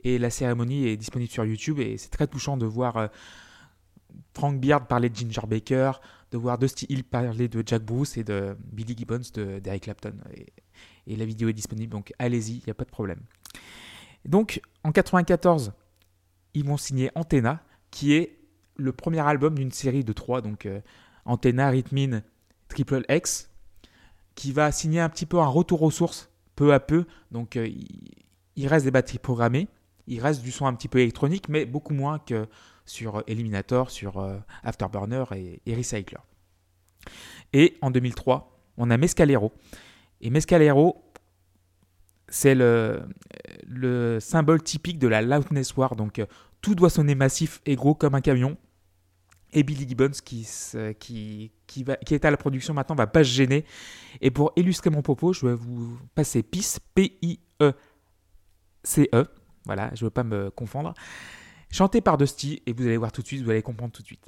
Et 0.04 0.18
la 0.18 0.30
cérémonie 0.30 0.86
est 0.86 0.96
disponible 0.96 1.30
sur 1.30 1.44
YouTube 1.44 1.78
et 1.80 1.96
c'est 1.96 2.10
très 2.10 2.26
touchant 2.26 2.56
de 2.56 2.66
voir 2.66 2.96
euh, 2.98 3.06
Frank 4.34 4.60
Beard 4.60 4.86
parler 4.86 5.08
de 5.08 5.16
Ginger 5.16 5.46
Baker, 5.48 5.92
de 6.30 6.38
voir 6.38 6.58
Dusty 6.58 6.86
Hill 6.88 7.04
parler 7.04 7.48
de 7.48 7.62
Jack 7.66 7.82
Bruce 7.82 8.16
et 8.16 8.24
de 8.24 8.56
Billy 8.72 8.94
Gibbons 8.96 9.22
de- 9.34 9.58
d'Eric 9.58 9.84
Clapton. 9.84 10.14
Et 11.08 11.16
la 11.16 11.24
vidéo 11.24 11.48
est 11.48 11.54
disponible, 11.54 11.90
donc 11.90 12.12
allez-y, 12.18 12.58
il 12.58 12.62
n'y 12.66 12.70
a 12.70 12.74
pas 12.74 12.84
de 12.84 12.90
problème. 12.90 13.20
Donc 14.24 14.60
en 14.84 14.92
94, 14.92 15.72
ils 16.54 16.64
vont 16.64 16.76
signer 16.76 17.10
Antenna, 17.14 17.62
qui 17.90 18.14
est 18.14 18.38
le 18.76 18.92
premier 18.92 19.20
album 19.20 19.56
d'une 19.56 19.72
série 19.72 20.04
de 20.04 20.12
trois, 20.12 20.40
donc 20.40 20.66
euh, 20.66 20.80
Antenna, 21.24 21.72
Triple 22.68 23.04
X, 23.08 23.50
qui 24.34 24.52
va 24.52 24.70
signer 24.70 25.00
un 25.00 25.08
petit 25.08 25.26
peu 25.26 25.38
un 25.38 25.46
retour 25.46 25.82
aux 25.82 25.90
sources, 25.90 26.30
peu 26.54 26.72
à 26.72 26.80
peu. 26.80 27.06
Donc 27.32 27.56
euh, 27.56 27.68
il, 28.56 28.66
reste 28.68 28.84
des 28.84 28.90
batteries 28.90 29.18
programmées, 29.18 29.68
il 30.06 30.20
reste 30.20 30.42
du 30.42 30.52
son 30.52 30.66
un 30.66 30.74
petit 30.74 30.88
peu 30.88 31.00
électronique, 31.00 31.48
mais 31.48 31.64
beaucoup 31.64 31.94
moins 31.94 32.18
que 32.18 32.46
sur 32.84 33.22
Eliminator, 33.26 33.90
sur 33.90 34.18
euh, 34.18 34.38
Afterburner 34.62 35.24
et, 35.34 35.60
et 35.66 35.74
Recycler. 35.74 36.20
Et 37.52 37.76
en 37.80 37.90
2003, 37.90 38.58
on 38.76 38.90
a 38.90 38.96
Mescalero. 38.96 39.52
Et 40.20 40.30
Mescalero, 40.30 41.02
c'est 42.28 42.54
le, 42.54 43.02
le 43.66 44.18
symbole 44.20 44.62
typique 44.62 44.98
de 44.98 45.08
la 45.08 45.22
loudness 45.22 45.76
war. 45.76 45.96
Donc 45.96 46.18
euh, 46.18 46.26
tout 46.60 46.74
doit 46.74 46.90
sonner 46.90 47.14
massif 47.14 47.60
et 47.66 47.76
gros 47.76 47.94
comme 47.94 48.14
un 48.14 48.20
camion. 48.20 48.56
Et 49.52 49.62
Billy 49.62 49.88
Gibbons, 49.88 50.10
qui, 50.24 50.44
se- 50.44 50.92
qui, 50.92 51.52
est 52.10 52.24
à 52.24 52.30
la 52.30 52.36
production 52.36 52.74
maintenant, 52.74 52.94
va 52.96 53.06
pas 53.06 53.24
se 53.24 53.30
gêner. 53.30 53.64
Et 54.20 54.30
pour 54.30 54.52
illustrer 54.56 54.90
mon 54.90 55.00
propos, 55.00 55.32
je 55.32 55.46
vais 55.46 55.54
vous 55.54 55.98
passer 56.14 56.42
PIS, 56.42 56.76
P-I-E-C-E. 56.94 57.74
Voilà, 59.64 59.90
je 59.94 60.04
ne 60.04 60.06
veux 60.06 60.10
pas 60.10 60.24
me 60.24 60.50
confondre. 60.50 60.92
Chanté 61.70 62.02
par 62.02 62.18
Dusty, 62.18 62.62
et 62.66 62.72
vous 62.74 62.82
allez 62.84 62.98
voir 62.98 63.10
tout 63.10 63.22
de 63.22 63.26
suite, 63.26 63.42
vous 63.42 63.50
allez 63.50 63.62
comprendre 63.62 63.92
tout 63.92 64.02
de 64.02 64.06
suite. 64.06 64.26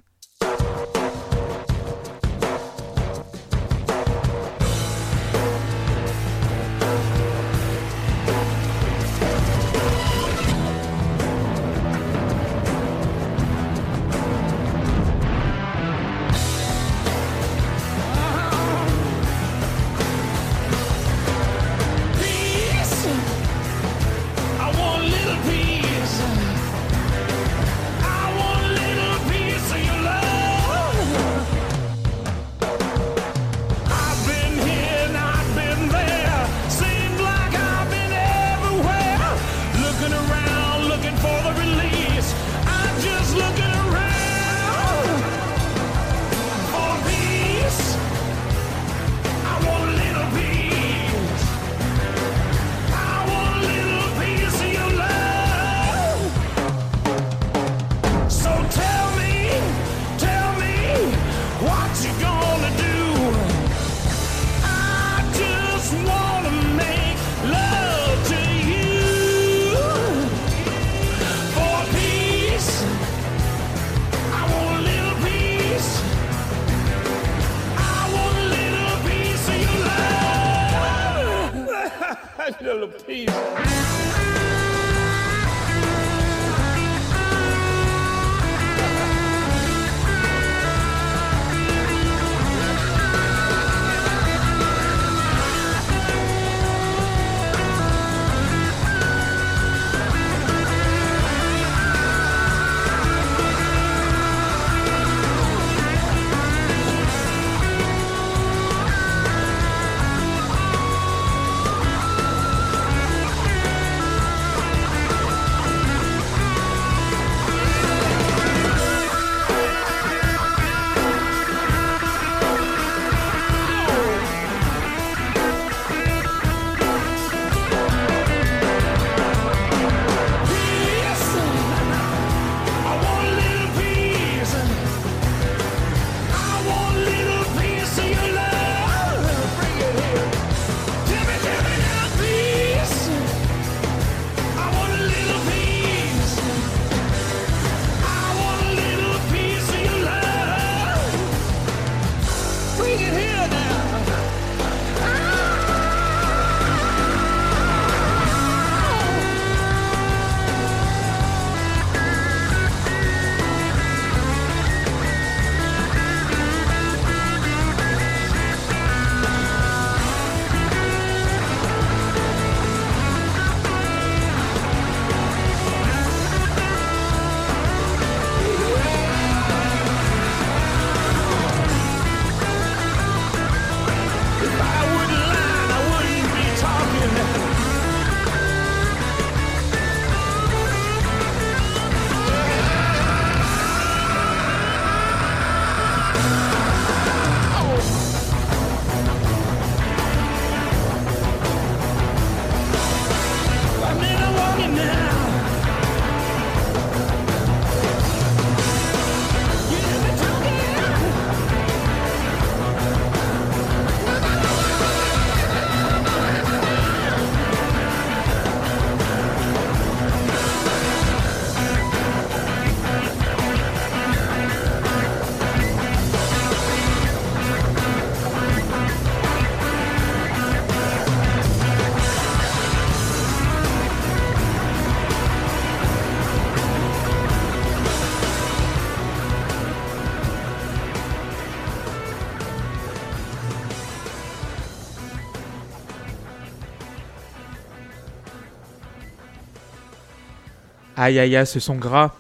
Aïe 251.03 251.19
aïe 251.19 251.35
aïe, 251.35 251.47
ce 251.47 251.61
son 251.61 251.77
gras 251.77 252.15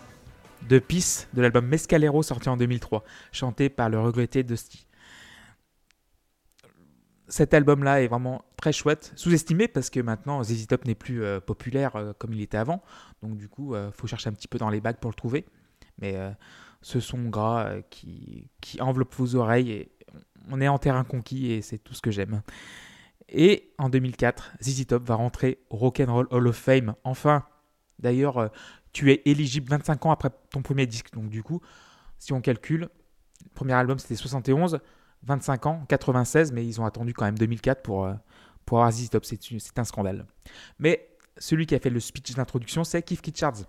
de 0.70 0.78
Peace 0.78 1.26
de 1.34 1.42
l'album 1.42 1.66
Mescalero 1.66 2.22
sorti 2.22 2.48
en 2.48 2.56
2003, 2.56 3.04
chanté 3.30 3.68
par 3.68 3.90
le 3.90 4.00
regretté 4.00 4.42
Dusty. 4.42 4.86
Cet 7.28 7.52
album-là 7.52 8.00
est 8.00 8.06
vraiment 8.06 8.42
très 8.56 8.72
chouette, 8.72 9.12
sous-estimé 9.16 9.68
parce 9.68 9.90
que 9.90 10.00
maintenant 10.00 10.42
ZZ 10.42 10.66
Top 10.66 10.86
n'est 10.86 10.94
plus 10.94 11.22
euh, 11.22 11.40
populaire 11.40 11.94
euh, 11.96 12.14
comme 12.16 12.32
il 12.32 12.40
était 12.40 12.56
avant, 12.56 12.82
donc 13.22 13.36
du 13.36 13.50
coup 13.50 13.76
il 13.76 13.90
faut 13.92 14.06
chercher 14.06 14.30
un 14.30 14.32
petit 14.32 14.48
peu 14.48 14.56
dans 14.56 14.70
les 14.70 14.80
bacs 14.80 14.98
pour 14.98 15.10
le 15.10 15.14
trouver. 15.14 15.44
Mais 15.98 16.16
euh, 16.16 16.30
ce 16.80 17.00
son 17.00 17.28
gras 17.28 17.66
euh, 17.66 17.82
qui, 17.90 18.48
qui 18.62 18.80
enveloppe 18.80 19.14
vos 19.14 19.34
oreilles, 19.34 19.90
on 20.50 20.58
est 20.58 20.68
en 20.68 20.78
terrain 20.78 21.04
conquis 21.04 21.52
et 21.52 21.60
c'est 21.60 21.76
tout 21.76 21.92
ce 21.92 22.00
que 22.00 22.10
j'aime. 22.10 22.40
Et 23.28 23.74
en 23.76 23.90
2004, 23.90 24.54
ZZ 24.62 24.86
Top 24.86 25.06
va 25.06 25.16
rentrer 25.16 25.58
au 25.68 25.76
Rock'n'Roll 25.76 26.28
Hall 26.30 26.48
of 26.48 26.56
Fame. 26.56 26.94
Enfin, 27.04 27.44
d'ailleurs, 28.00 28.38
euh, 28.38 28.48
tu 28.92 29.12
es 29.12 29.22
éligible 29.24 29.68
25 29.70 30.06
ans 30.06 30.10
après 30.10 30.30
ton 30.50 30.62
premier 30.62 30.86
disque. 30.86 31.12
Donc 31.12 31.28
du 31.28 31.42
coup, 31.42 31.60
si 32.18 32.32
on 32.32 32.40
calcule, 32.40 32.88
le 33.44 33.50
premier 33.54 33.72
album 33.74 33.98
c'était 33.98 34.16
71, 34.16 34.80
25 35.22 35.66
ans, 35.66 35.84
96, 35.88 36.52
mais 36.52 36.66
ils 36.66 36.80
ont 36.80 36.84
attendu 36.86 37.14
quand 37.14 37.24
même 37.24 37.38
2004 37.38 37.82
pour, 37.82 38.06
euh, 38.06 38.14
pour 38.66 38.78
avoir 38.78 38.92
ZZ 38.92 39.10
Top. 39.10 39.24
C'est 39.24 39.78
un 39.78 39.84
scandale. 39.84 40.26
Mais 40.78 41.08
celui 41.38 41.66
qui 41.66 41.74
a 41.74 41.78
fait 41.78 41.90
le 41.90 42.00
speech 42.00 42.34
d'introduction, 42.34 42.84
c'est 42.84 43.02
Keith 43.02 43.24
Richards. 43.24 43.64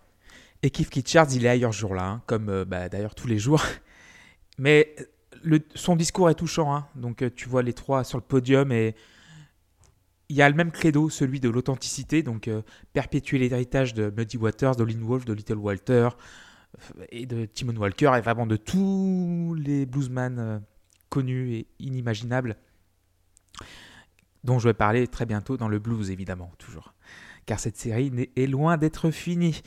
Et 0.63 0.69
Keith 0.69 0.93
Richards, 0.93 1.27
il 1.33 1.45
est 1.45 1.49
ailleurs 1.49 1.73
ce 1.73 1.79
jour-là, 1.79 2.07
hein, 2.07 2.21
comme 2.25 2.49
euh, 2.49 2.65
bah, 2.65 2.89
d'ailleurs 2.89 3.15
tous 3.15 3.27
les 3.27 3.39
jours. 3.39 3.63
Mais 4.57 4.95
son 5.75 5.95
discours 5.95 6.29
est 6.29 6.35
touchant. 6.35 6.75
hein. 6.75 6.87
Donc 6.95 7.23
tu 7.35 7.49
vois 7.49 7.63
les 7.63 7.73
trois 7.73 8.03
sur 8.03 8.17
le 8.17 8.23
podium 8.23 8.71
et 8.71 8.95
il 10.31 10.37
y 10.37 10.41
a 10.41 10.47
le 10.47 10.55
même 10.55 10.71
credo, 10.71 11.09
celui 11.09 11.41
de 11.41 11.49
l'authenticité, 11.49 12.23
donc 12.23 12.47
euh, 12.47 12.61
perpétuer 12.93 13.37
l'héritage 13.37 13.93
de 13.93 14.13
Muddy 14.15 14.37
Waters, 14.37 14.77
de 14.77 14.85
Lynn 14.85 15.03
Wolf, 15.03 15.25
de 15.25 15.33
Little 15.33 15.57
Walter 15.57 16.07
euh, 16.77 17.03
et 17.09 17.25
de 17.25 17.43
Timon 17.43 17.75
Walker 17.75 18.13
et 18.17 18.21
vraiment 18.21 18.47
de 18.47 18.55
tous 18.55 19.53
les 19.59 19.85
bluesmen 19.85 20.39
euh, 20.39 20.59
connus 21.09 21.51
et 21.55 21.67
inimaginables 21.79 22.55
dont 24.45 24.57
je 24.57 24.69
vais 24.69 24.73
parler 24.73 25.05
très 25.05 25.25
bientôt 25.25 25.57
dans 25.57 25.67
le 25.67 25.79
blues 25.79 26.11
évidemment, 26.11 26.53
toujours. 26.57 26.93
Car 27.45 27.59
cette 27.59 27.75
série 27.75 28.29
est 28.37 28.47
loin 28.47 28.77
d'être 28.77 29.11
finie. 29.11 29.61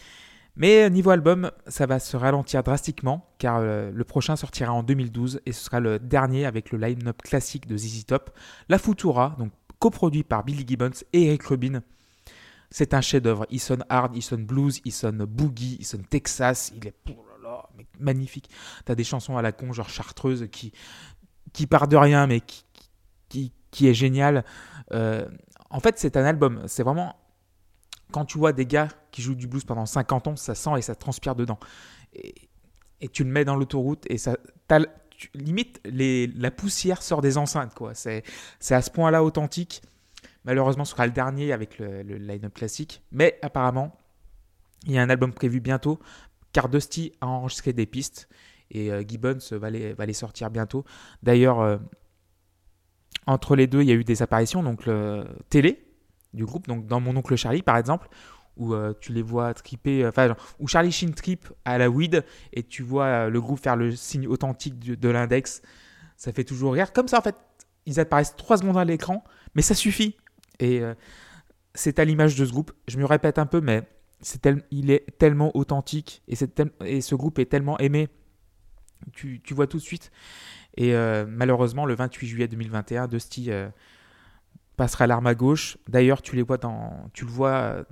Mais 0.57 0.85
euh, 0.85 0.89
niveau 0.89 1.11
album, 1.11 1.51
ça 1.67 1.85
va 1.85 1.99
se 1.99 2.17
ralentir 2.17 2.63
drastiquement 2.63 3.35
car 3.37 3.61
le 3.61 4.05
prochain 4.05 4.35
sortira 4.35 4.73
en 4.73 4.83
2012 4.83 5.43
et 5.45 5.53
ce 5.53 5.63
sera 5.63 5.79
le 5.79 5.99
dernier 5.99 6.47
avec 6.47 6.71
le 6.71 6.79
line-up 6.79 7.21
classique 7.21 7.67
de 7.67 7.77
ZZ 7.77 8.07
Top, 8.07 8.31
La 8.71 8.79
Futura, 8.79 9.37
donc 9.39 9.53
coproduit 9.85 10.25
par 10.25 10.45
Billy 10.45 10.65
Gibbons 10.67 11.05
et 11.13 11.27
Eric 11.27 11.43
Rubin. 11.43 11.83
C'est 12.71 12.95
un 12.95 13.03
chef-d'œuvre. 13.03 13.45
Il 13.51 13.61
sonne 13.61 13.85
hard, 13.91 14.17
il 14.17 14.23
sonne 14.23 14.47
blues, 14.47 14.81
il 14.87 14.93
sonne 14.93 15.27
boogie, 15.27 15.77
il 15.79 15.85
sonne 15.85 16.05
Texas. 16.05 16.73
Il 16.75 16.87
est 16.87 16.95
oh 17.11 17.27
là 17.43 17.51
là, 17.51 17.69
magnifique. 18.01 18.49
T'as 18.87 18.95
des 18.95 19.05
chansons 19.05 19.37
à 19.37 19.43
la 19.43 19.53
con, 19.53 19.75
genre 19.75 19.91
chartreuse, 19.91 20.49
qui, 20.51 20.73
qui 21.53 21.67
part 21.67 21.87
de 21.87 21.99
rien, 21.99 22.27
mais 22.27 22.41
qui, 22.41 23.53
qui, 23.71 23.87
est 23.87 23.93
génial. 23.93 24.47
Euh, 24.93 25.29
en 25.69 25.81
fait, 25.81 25.99
c'est 25.99 26.17
un 26.17 26.25
album. 26.25 26.63
C'est 26.67 26.83
vraiment. 26.83 27.15
Quand 28.11 28.25
tu 28.25 28.39
vois 28.39 28.55
des 28.55 28.65
gars 28.65 28.89
qui 29.11 29.21
jouent 29.21 29.35
du 29.35 29.49
blues 29.49 29.67
pendant 29.67 29.85
50 29.85 30.29
ans, 30.29 30.37
ça 30.37 30.55
sent 30.55 30.79
et 30.79 30.83
ça 30.83 30.95
transpire 30.95 31.35
dedans. 31.35 31.59
Et, 32.15 32.33
tu 33.13 33.23
le 33.23 33.31
mets 33.31 33.45
dans 33.45 33.57
l'autoroute 33.57 34.07
et 34.09 34.17
ça. 34.17 34.39
Limite, 35.35 35.81
la 35.85 36.51
poussière 36.51 37.03
sort 37.03 37.21
des 37.21 37.39
enceintes, 37.39 37.75
quoi. 37.75 37.95
C'est 37.95 38.23
à 38.71 38.83
ce 38.83 38.91
point-là 38.91 39.23
authentique. 39.25 39.83
Malheureusement, 40.45 40.85
ce 40.85 40.93
sera 40.93 41.07
le 41.07 41.13
dernier 41.13 41.53
avec 41.53 41.79
le, 41.79 42.03
line-up 42.03 42.55
classique. 42.55 43.03
Mais 43.13 43.39
apparemment, 43.43 43.97
il 44.87 44.93
y 44.93 44.99
a 44.99 45.03
un 45.03 45.11
album 45.11 45.33
prévu 45.33 45.61
bientôt, 45.61 45.99
car 46.53 46.69
Dusty 46.69 47.13
a 47.21 47.27
enregistré 47.27 47.73
des 47.73 47.87
pistes 47.87 48.29
et 48.71 48.91
euh, 48.91 49.03
Gibbons 49.07 49.39
va 49.53 49.71
les, 49.71 49.93
va 49.95 50.13
sortir 50.13 50.51
bientôt. 50.51 50.85
D'ailleurs, 51.23 51.61
euh, 51.61 51.79
entre 53.27 53.57
les 53.57 53.67
deux, 53.67 53.83
il 53.83 53.89
y 53.89 53.93
a 53.93 53.95
eu 53.95 54.05
des 54.05 54.23
apparitions, 54.23 54.63
donc 54.63 54.89
télé 55.49 55.85
du 56.35 56.45
groupe, 56.45 56.67
donc 56.67 56.87
dans 56.87 57.01
Mon 57.01 57.17
Oncle 57.17 57.37
Charlie 57.37 57.63
par 57.63 57.77
exemple, 57.77 58.09
où 58.57 58.75
euh, 58.75 58.93
tu 59.01 59.13
les 59.13 59.23
vois 59.23 59.53
triper, 59.55 60.05
euh, 60.05 60.09
enfin, 60.11 60.37
où 60.61 60.67
Charlie 60.69 60.93
Sheen 60.93 61.13
trip 61.15 61.49
à 61.65 61.79
la 61.79 61.91
weed 61.91 62.25
et 62.53 62.63
tu 62.63 62.83
vois 62.83 63.07
euh, 63.07 63.31
le 63.31 63.41
groupe 63.41 63.59
faire 63.61 63.77
le 63.77 63.95
signe 63.95 64.27
authentique 64.29 64.79
de 64.79 65.09
l'index. 65.09 65.63
Ça 66.17 66.33
fait 66.33 66.45
toujours 66.45 66.75
rire. 66.75 66.93
Comme 66.93 67.09
ça, 67.09 67.19
en 67.19 67.23
fait, 67.23 67.37
ils 67.87 67.99
apparaissent 68.01 68.37
3 68.37 68.59
secondes 68.59 68.79
à 68.79 68.85
l'écran, 68.85 69.25
mais 69.55 69.63
ça 69.63 69.75
suffit. 69.75 70.17
Et 70.61 70.81
euh, 70.81 70.95
c'est 71.75 71.99
à 71.99 72.05
l'image 72.05 72.37
de 72.37 72.45
ce 72.45 72.53
groupe. 72.53 72.73
Je 72.89 72.99
me 72.99 73.05
répète 73.05 73.39
un 73.39 73.47
peu, 73.47 73.61
mais 73.61 73.83
c'est 74.21 74.41
tel- 74.43 74.63
il 74.71 74.91
est 74.91 75.05
tellement 75.19 75.55
authentique 75.57 76.23
et, 76.29 76.37
c'est 76.37 76.55
tel- 76.55 76.71
et 76.85 77.01
ce 77.01 77.15
groupe 77.15 77.39
est 77.41 77.47
tellement 77.47 77.79
aimé. 77.79 78.09
Tu, 79.13 79.41
tu 79.43 79.53
vois 79.55 79.67
tout 79.67 79.77
de 79.79 79.83
suite. 79.83 80.11
Et 80.77 80.95
euh, 80.95 81.27
malheureusement, 81.29 81.85
le 81.85 81.95
28 81.95 82.27
juillet 82.27 82.49
2021, 82.49 83.07
Dusty 83.09 83.51
euh, 83.51 83.69
passera 84.77 85.07
l'arme 85.07 85.27
à 85.27 85.35
gauche. 85.35 85.79
D'ailleurs, 85.89 86.23
tu 86.23 86.37
les 86.37 86.43
vois 86.43 86.59
dans, 86.59 87.09
tu 87.13 87.25
le 87.25 87.31
vois 87.31 87.85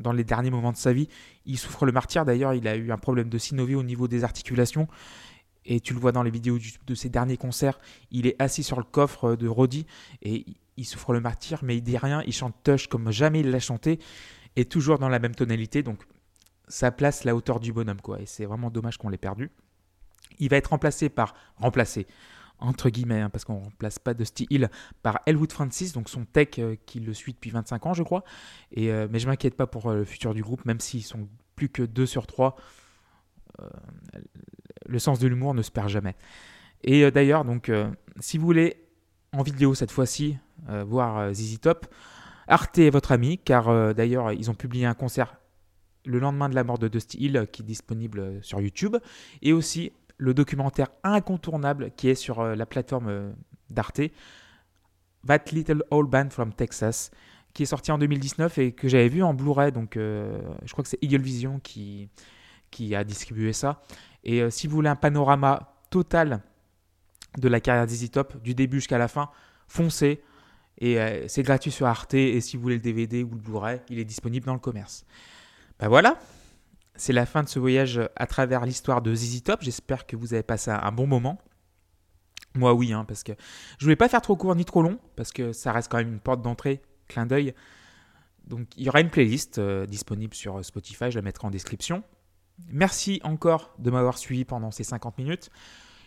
dans, 0.00 0.12
les 0.12 0.24
derniers 0.24 0.50
moments 0.50 0.72
de 0.72 0.76
sa 0.76 0.92
vie. 0.92 1.08
Il 1.46 1.58
souffre 1.58 1.86
le 1.86 1.92
martyr. 1.92 2.24
D'ailleurs, 2.24 2.54
il 2.54 2.66
a 2.68 2.76
eu 2.76 2.92
un 2.92 2.98
problème 2.98 3.28
de 3.28 3.38
synovie 3.38 3.74
au 3.74 3.82
niveau 3.82 4.08
des 4.08 4.24
articulations. 4.24 4.88
Et 5.64 5.80
tu 5.80 5.92
le 5.92 6.00
vois 6.00 6.12
dans 6.12 6.22
les 6.22 6.30
vidéos 6.30 6.58
de 6.86 6.94
ses 6.94 7.08
derniers 7.08 7.36
concerts. 7.36 7.78
Il 8.10 8.26
est 8.26 8.40
assis 8.40 8.62
sur 8.62 8.78
le 8.78 8.84
coffre 8.84 9.36
de 9.36 9.48
Roddy 9.48 9.86
et 10.22 10.44
il- 10.46 10.56
il 10.78 10.84
souffre 10.84 11.12
le 11.12 11.20
martyr, 11.20 11.58
mais 11.62 11.76
il 11.76 11.82
dit 11.82 11.98
rien. 11.98 12.22
Il 12.24 12.32
chante 12.32 12.54
Tush 12.62 12.86
comme 12.86 13.10
jamais 13.10 13.40
il 13.40 13.50
l'a 13.50 13.58
chanté 13.58 13.98
et 14.54 14.64
toujours 14.64 14.98
dans 14.98 15.08
la 15.08 15.18
même 15.18 15.34
tonalité. 15.34 15.82
Donc, 15.82 15.98
ça 16.68 16.92
place 16.92 17.24
la 17.24 17.34
hauteur 17.34 17.58
du 17.58 17.72
bonhomme, 17.72 18.00
quoi. 18.00 18.20
Et 18.20 18.26
c'est 18.26 18.44
vraiment 18.44 18.70
dommage 18.70 18.96
qu'on 18.96 19.08
l'ait 19.08 19.18
perdu. 19.18 19.50
Il 20.38 20.48
va 20.48 20.56
être 20.56 20.68
remplacé 20.68 21.08
par 21.08 21.34
remplacé 21.56 22.06
entre 22.60 22.90
guillemets, 22.90 23.20
hein, 23.20 23.30
parce 23.30 23.44
qu'on 23.44 23.58
ne 23.58 23.64
remplace 23.64 23.98
pas 23.98 24.14
Dusty 24.14 24.46
Hill 24.50 24.70
par 25.02 25.20
Elwood 25.26 25.52
Francis, 25.52 25.92
donc 25.92 26.08
son 26.08 26.24
tech 26.24 26.58
euh, 26.58 26.76
qui 26.86 27.00
le 27.00 27.14
suit 27.14 27.32
depuis 27.32 27.50
25 27.50 27.86
ans, 27.86 27.94
je 27.94 28.02
crois. 28.02 28.24
Euh, 28.76 29.08
mais 29.10 29.18
je 29.18 29.26
m'inquiète 29.26 29.56
pas 29.56 29.66
pour 29.66 29.90
euh, 29.90 29.98
le 29.98 30.04
futur 30.04 30.34
du 30.34 30.42
groupe, 30.42 30.64
même 30.64 30.80
s'ils 30.80 31.04
sont 31.04 31.28
plus 31.56 31.68
que 31.68 31.82
2 31.82 32.06
sur 32.06 32.26
3. 32.26 32.56
le 34.86 34.98
sens 34.98 35.18
de 35.18 35.26
l'humour 35.26 35.54
ne 35.54 35.62
se 35.62 35.70
perd 35.70 35.88
jamais. 35.88 36.14
Et 36.84 37.10
d'ailleurs, 37.10 37.44
donc, 37.44 37.72
si 38.20 38.38
vous 38.38 38.46
voulez 38.46 38.76
en 39.32 39.42
vidéo 39.42 39.74
cette 39.74 39.90
fois-ci, 39.90 40.38
voir 40.68 41.34
ZZ 41.34 41.58
Top. 41.60 41.92
Arte 42.46 42.78
est 42.78 42.90
votre 42.90 43.10
ami, 43.10 43.38
car 43.38 43.92
d'ailleurs, 43.92 44.32
ils 44.32 44.52
ont 44.52 44.54
publié 44.54 44.86
un 44.86 44.94
concert 44.94 45.34
le 46.04 46.20
lendemain 46.20 46.48
de 46.48 46.54
la 46.54 46.62
mort 46.62 46.78
de 46.78 46.86
Dusty 46.86 47.18
Hill 47.18 47.48
qui 47.50 47.62
est 47.62 47.64
disponible 47.64 48.38
sur 48.42 48.60
YouTube, 48.60 48.96
et 49.42 49.52
aussi 49.52 49.90
le 50.18 50.34
documentaire 50.34 50.88
incontournable 51.04 51.92
qui 51.96 52.08
est 52.08 52.14
sur 52.14 52.40
euh, 52.40 52.54
la 52.54 52.66
plateforme 52.66 53.08
euh, 53.08 53.32
d'Arte, 53.70 54.00
That 55.26 55.44
Little 55.52 55.84
Old 55.90 56.10
Band 56.10 56.30
from 56.30 56.52
Texas, 56.52 57.10
qui 57.54 57.62
est 57.62 57.66
sorti 57.66 57.92
en 57.92 57.98
2019 57.98 58.58
et 58.58 58.72
que 58.72 58.88
j'avais 58.88 59.08
vu 59.08 59.22
en 59.22 59.32
Blu-ray, 59.32 59.72
donc 59.72 59.96
euh, 59.96 60.40
je 60.64 60.72
crois 60.72 60.82
que 60.82 60.90
c'est 60.90 61.02
Eagle 61.02 61.22
Vision 61.22 61.60
qui, 61.60 62.10
a 62.94 63.04
distribué 63.04 63.52
ça. 63.52 63.82
Et 64.24 64.50
si 64.50 64.66
vous 64.66 64.74
voulez 64.74 64.90
un 64.90 64.96
panorama 64.96 65.72
total 65.90 66.42
de 67.38 67.48
la 67.48 67.60
carrière 67.60 67.86
d'Easy 67.86 68.10
Top, 68.10 68.42
du 68.42 68.54
début 68.54 68.78
jusqu'à 68.78 68.98
la 68.98 69.08
fin, 69.08 69.30
foncez. 69.66 70.22
Et 70.80 70.98
c'est 71.28 71.42
gratuit 71.42 71.70
sur 71.70 71.86
Arte. 71.86 72.14
Et 72.14 72.40
si 72.40 72.56
vous 72.56 72.62
voulez 72.62 72.74
le 72.76 72.82
DVD 72.82 73.24
ou 73.24 73.30
le 73.30 73.40
Blu-ray, 73.40 73.80
il 73.88 73.98
est 73.98 74.04
disponible 74.04 74.46
dans 74.46 74.52
le 74.52 74.58
commerce. 74.60 75.06
Ben 75.78 75.88
voilà, 75.88 76.18
c'est 76.98 77.12
la 77.12 77.26
fin 77.26 77.42
de 77.42 77.48
ce 77.48 77.58
voyage 77.58 78.00
à 78.16 78.26
travers 78.26 78.66
l'histoire 78.66 79.02
de 79.02 79.14
ZZ 79.14 79.42
Top. 79.42 79.62
J'espère 79.62 80.06
que 80.06 80.16
vous 80.16 80.34
avez 80.34 80.42
passé 80.42 80.70
un 80.70 80.92
bon 80.92 81.06
moment. 81.06 81.38
Moi, 82.54 82.74
oui, 82.74 82.92
hein, 82.92 83.04
parce 83.06 83.22
que 83.22 83.32
je 83.78 83.84
voulais 83.84 83.96
pas 83.96 84.08
faire 84.08 84.20
trop 84.20 84.36
court 84.36 84.54
ni 84.54 84.64
trop 84.64 84.82
long, 84.82 84.98
parce 85.16 85.32
que 85.32 85.52
ça 85.52 85.72
reste 85.72 85.90
quand 85.90 85.98
même 85.98 86.12
une 86.12 86.20
porte 86.20 86.42
d'entrée, 86.42 86.82
clin 87.06 87.26
d'œil. 87.26 87.54
Donc, 88.46 88.66
il 88.76 88.84
y 88.84 88.88
aura 88.88 89.00
une 89.00 89.10
playlist 89.10 89.58
euh, 89.58 89.86
disponible 89.86 90.34
sur 90.34 90.64
Spotify, 90.64 91.10
je 91.10 91.16
la 91.16 91.22
mettrai 91.22 91.46
en 91.46 91.50
description. 91.50 92.02
Merci 92.70 93.20
encore 93.22 93.74
de 93.78 93.90
m'avoir 93.90 94.18
suivi 94.18 94.44
pendant 94.44 94.70
ces 94.70 94.82
50 94.82 95.18
minutes. 95.18 95.50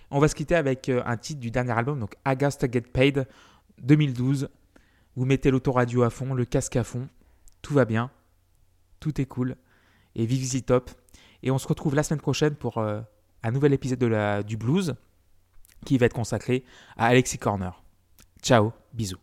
On 0.09 0.19
va 0.19 0.27
se 0.27 0.35
quitter 0.35 0.55
avec 0.55 0.89
euh, 0.89 1.01
un 1.05 1.15
titre 1.15 1.39
du 1.39 1.51
dernier 1.51 1.71
album, 1.71 1.99
donc 1.99 2.15
Augusta 2.27 2.67
Get 2.69 2.81
Paid 2.81 3.27
2012. 3.81 4.49
Vous 5.15 5.25
mettez 5.25 5.51
l'autoradio 5.51 6.03
à 6.03 6.09
fond, 6.09 6.33
le 6.33 6.43
casque 6.43 6.75
à 6.75 6.83
fond, 6.83 7.07
tout 7.61 7.73
va 7.73 7.85
bien, 7.85 8.11
tout 8.99 9.21
est 9.21 9.25
cool, 9.25 9.55
et 10.15 10.25
vive 10.25 10.63
Top. 10.63 10.91
Et 11.43 11.51
on 11.51 11.57
se 11.57 11.67
retrouve 11.67 11.95
la 11.95 12.03
semaine 12.03 12.21
prochaine 12.21 12.55
pour 12.55 12.77
euh, 12.77 13.01
un 13.43 13.51
nouvel 13.51 13.73
épisode 13.73 14.45
du 14.45 14.57
blues 14.57 14.95
qui 15.85 15.97
va 15.97 16.05
être 16.05 16.13
consacré 16.13 16.63
à 16.97 17.07
Alexis 17.07 17.37
Corner. 17.37 17.83
Ciao, 18.41 18.71
bisous. 18.93 19.19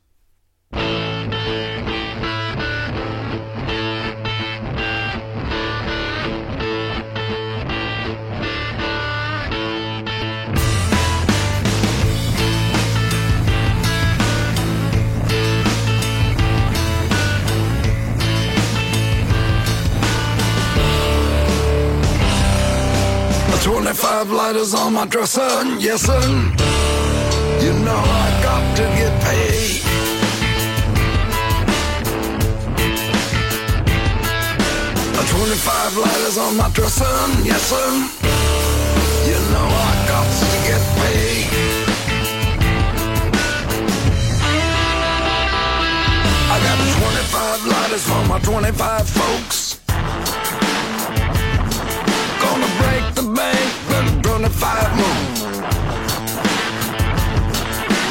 Twenty-five 24.19 24.37
lighters 24.37 24.75
on 24.75 24.95
my 24.95 25.07
dresser, 25.07 25.65
yes 25.79 26.03
sir. 26.03 26.21
You 27.63 27.73
know 27.85 27.95
I 27.95 28.41
got 28.43 28.77
to 28.77 28.83
get 28.99 29.13
paid. 29.23 29.81
Twenty-five 35.31 35.97
lighters 35.97 36.37
on 36.37 36.57
my 36.57 36.69
dresser, 36.71 37.05
yes 37.45 37.63
sir. 37.71 37.91
You 39.31 39.39
know 39.53 39.69
I 39.87 39.95
got 40.11 40.27
to 40.41 40.47
get 40.67 40.83
paid. 40.99 41.47
I 46.51 46.59
got 46.67 46.79
twenty-five 46.99 47.67
lighters 47.67 48.03
for 48.03 48.25
my 48.27 48.41
twenty-five 48.41 49.09
folks. 49.09 49.68
Then 54.49 54.61
25 54.61 54.97
more. 54.97 55.25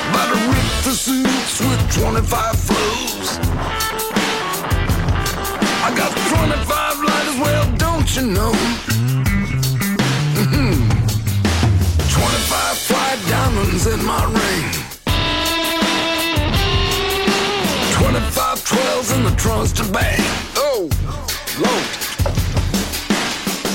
About 0.10 0.28
to 0.34 0.40
rip 0.48 0.70
the 0.84 0.94
suits 0.94 1.60
with 1.60 1.82
25 1.94 2.60
flows. 2.60 3.40
I 5.84 5.94
got 5.96 6.12
25 6.12 7.04
lighters, 7.04 7.38
well, 7.40 7.66
don't 7.78 8.16
you 8.16 8.24
know? 8.24 8.52
Mm-hmm. 10.38 10.74
25 12.10 12.78
fly 12.78 13.18
diamonds 13.30 13.88
in 13.88 14.06
my 14.06 14.24
ring. 14.26 14.72
25 17.94 18.60
12s 18.64 19.16
in 19.16 19.24
the 19.24 19.32
trunks 19.38 19.72
to 19.74 19.84
bang. 19.92 20.20
Oh, 20.56 20.90
Lord. 21.60 21.88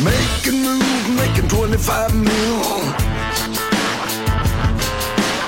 Making 0.04 0.62
moves, 0.62 0.91
making 1.09 1.48
25 1.48 2.14
mil. 2.14 2.59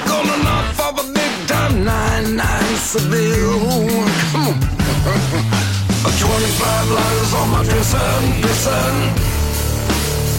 Gonna 0.06 0.36
knock 0.44 0.78
off 0.80 1.00
a 1.00 1.12
big 1.12 1.34
time 1.48 1.84
9-9 1.84 2.76
Seville. 2.90 3.98
Come 4.32 4.48
on. 4.48 5.60
25 6.24 6.90
lighters 6.90 7.34
on 7.34 7.50
my 7.50 7.62
dresser, 7.64 7.98
dresser. 8.40 8.86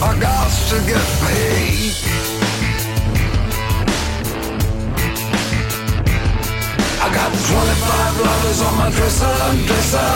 I 0.01 0.17
got 0.19 0.51
to 0.69 0.77
get 0.89 1.05
paid. 1.21 1.93
I 7.01 7.07
got 7.13 7.31
25 7.31 8.21
lighters 8.25 8.61
on 8.61 8.77
my 8.77 8.89
dresser, 8.91 9.35
dresser. 9.67 10.11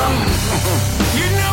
You 1.20 1.28
know 1.38 1.49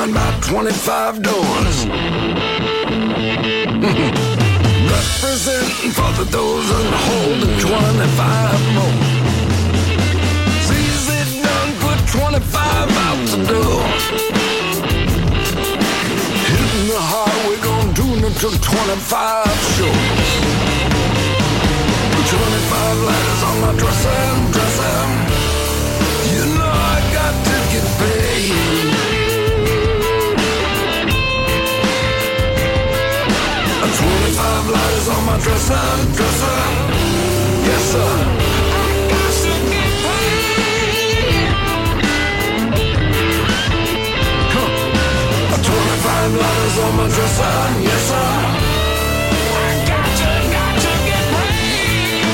ZB 0.00 0.10
about 0.10 0.42
25 0.42 1.22
doors. 1.22 1.86
Representing 4.96 5.92
for 5.92 6.12
the 6.16 6.24
dozen 6.30 6.86
holding 7.06 7.58
25 7.58 8.74
more. 8.74 8.96
ZZ 10.68 11.08
done 11.42 11.72
put 11.80 11.98
25 12.08 12.96
out 13.06 13.28
the 13.28 13.38
door. 13.46 13.82
Hitting 16.48 16.86
the 16.88 17.00
highway, 17.12 17.56
gonna 17.62 17.94
tune 17.94 18.24
it 18.24 18.34
to 18.40 18.48
25 18.60 19.46
shows. 19.76 20.30
25 22.30 22.96
letters 23.08 23.42
on 23.42 23.56
my 23.60 23.72
dresser, 23.76 24.52
dresser. 24.52 25.29
My 35.30 35.38
dresser, 35.38 35.86
dresser. 36.16 36.58
Yes, 37.68 37.82
sir. 37.92 38.12
I 38.74 38.86
got 39.12 39.32
to 39.44 39.52
get 39.70 39.92
paid. 40.04 41.50
Huh. 44.54 44.70
25 45.70 46.42
lighters 46.42 46.76
on 46.84 46.92
my 46.98 47.06
dresser, 47.14 47.56
yes, 47.88 48.02
sir. 48.10 48.30
I 49.54 49.72
got 49.90 50.08
to, 50.20 50.30
got 50.54 50.74
to 50.84 50.92
get 51.08 51.24
paid. 51.34 52.30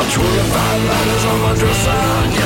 A 0.00 0.04
25 0.08 0.88
lighters 0.90 1.24
on 1.30 1.38
my 1.44 1.52
dresser, 1.60 2.02
yes, 2.38 2.45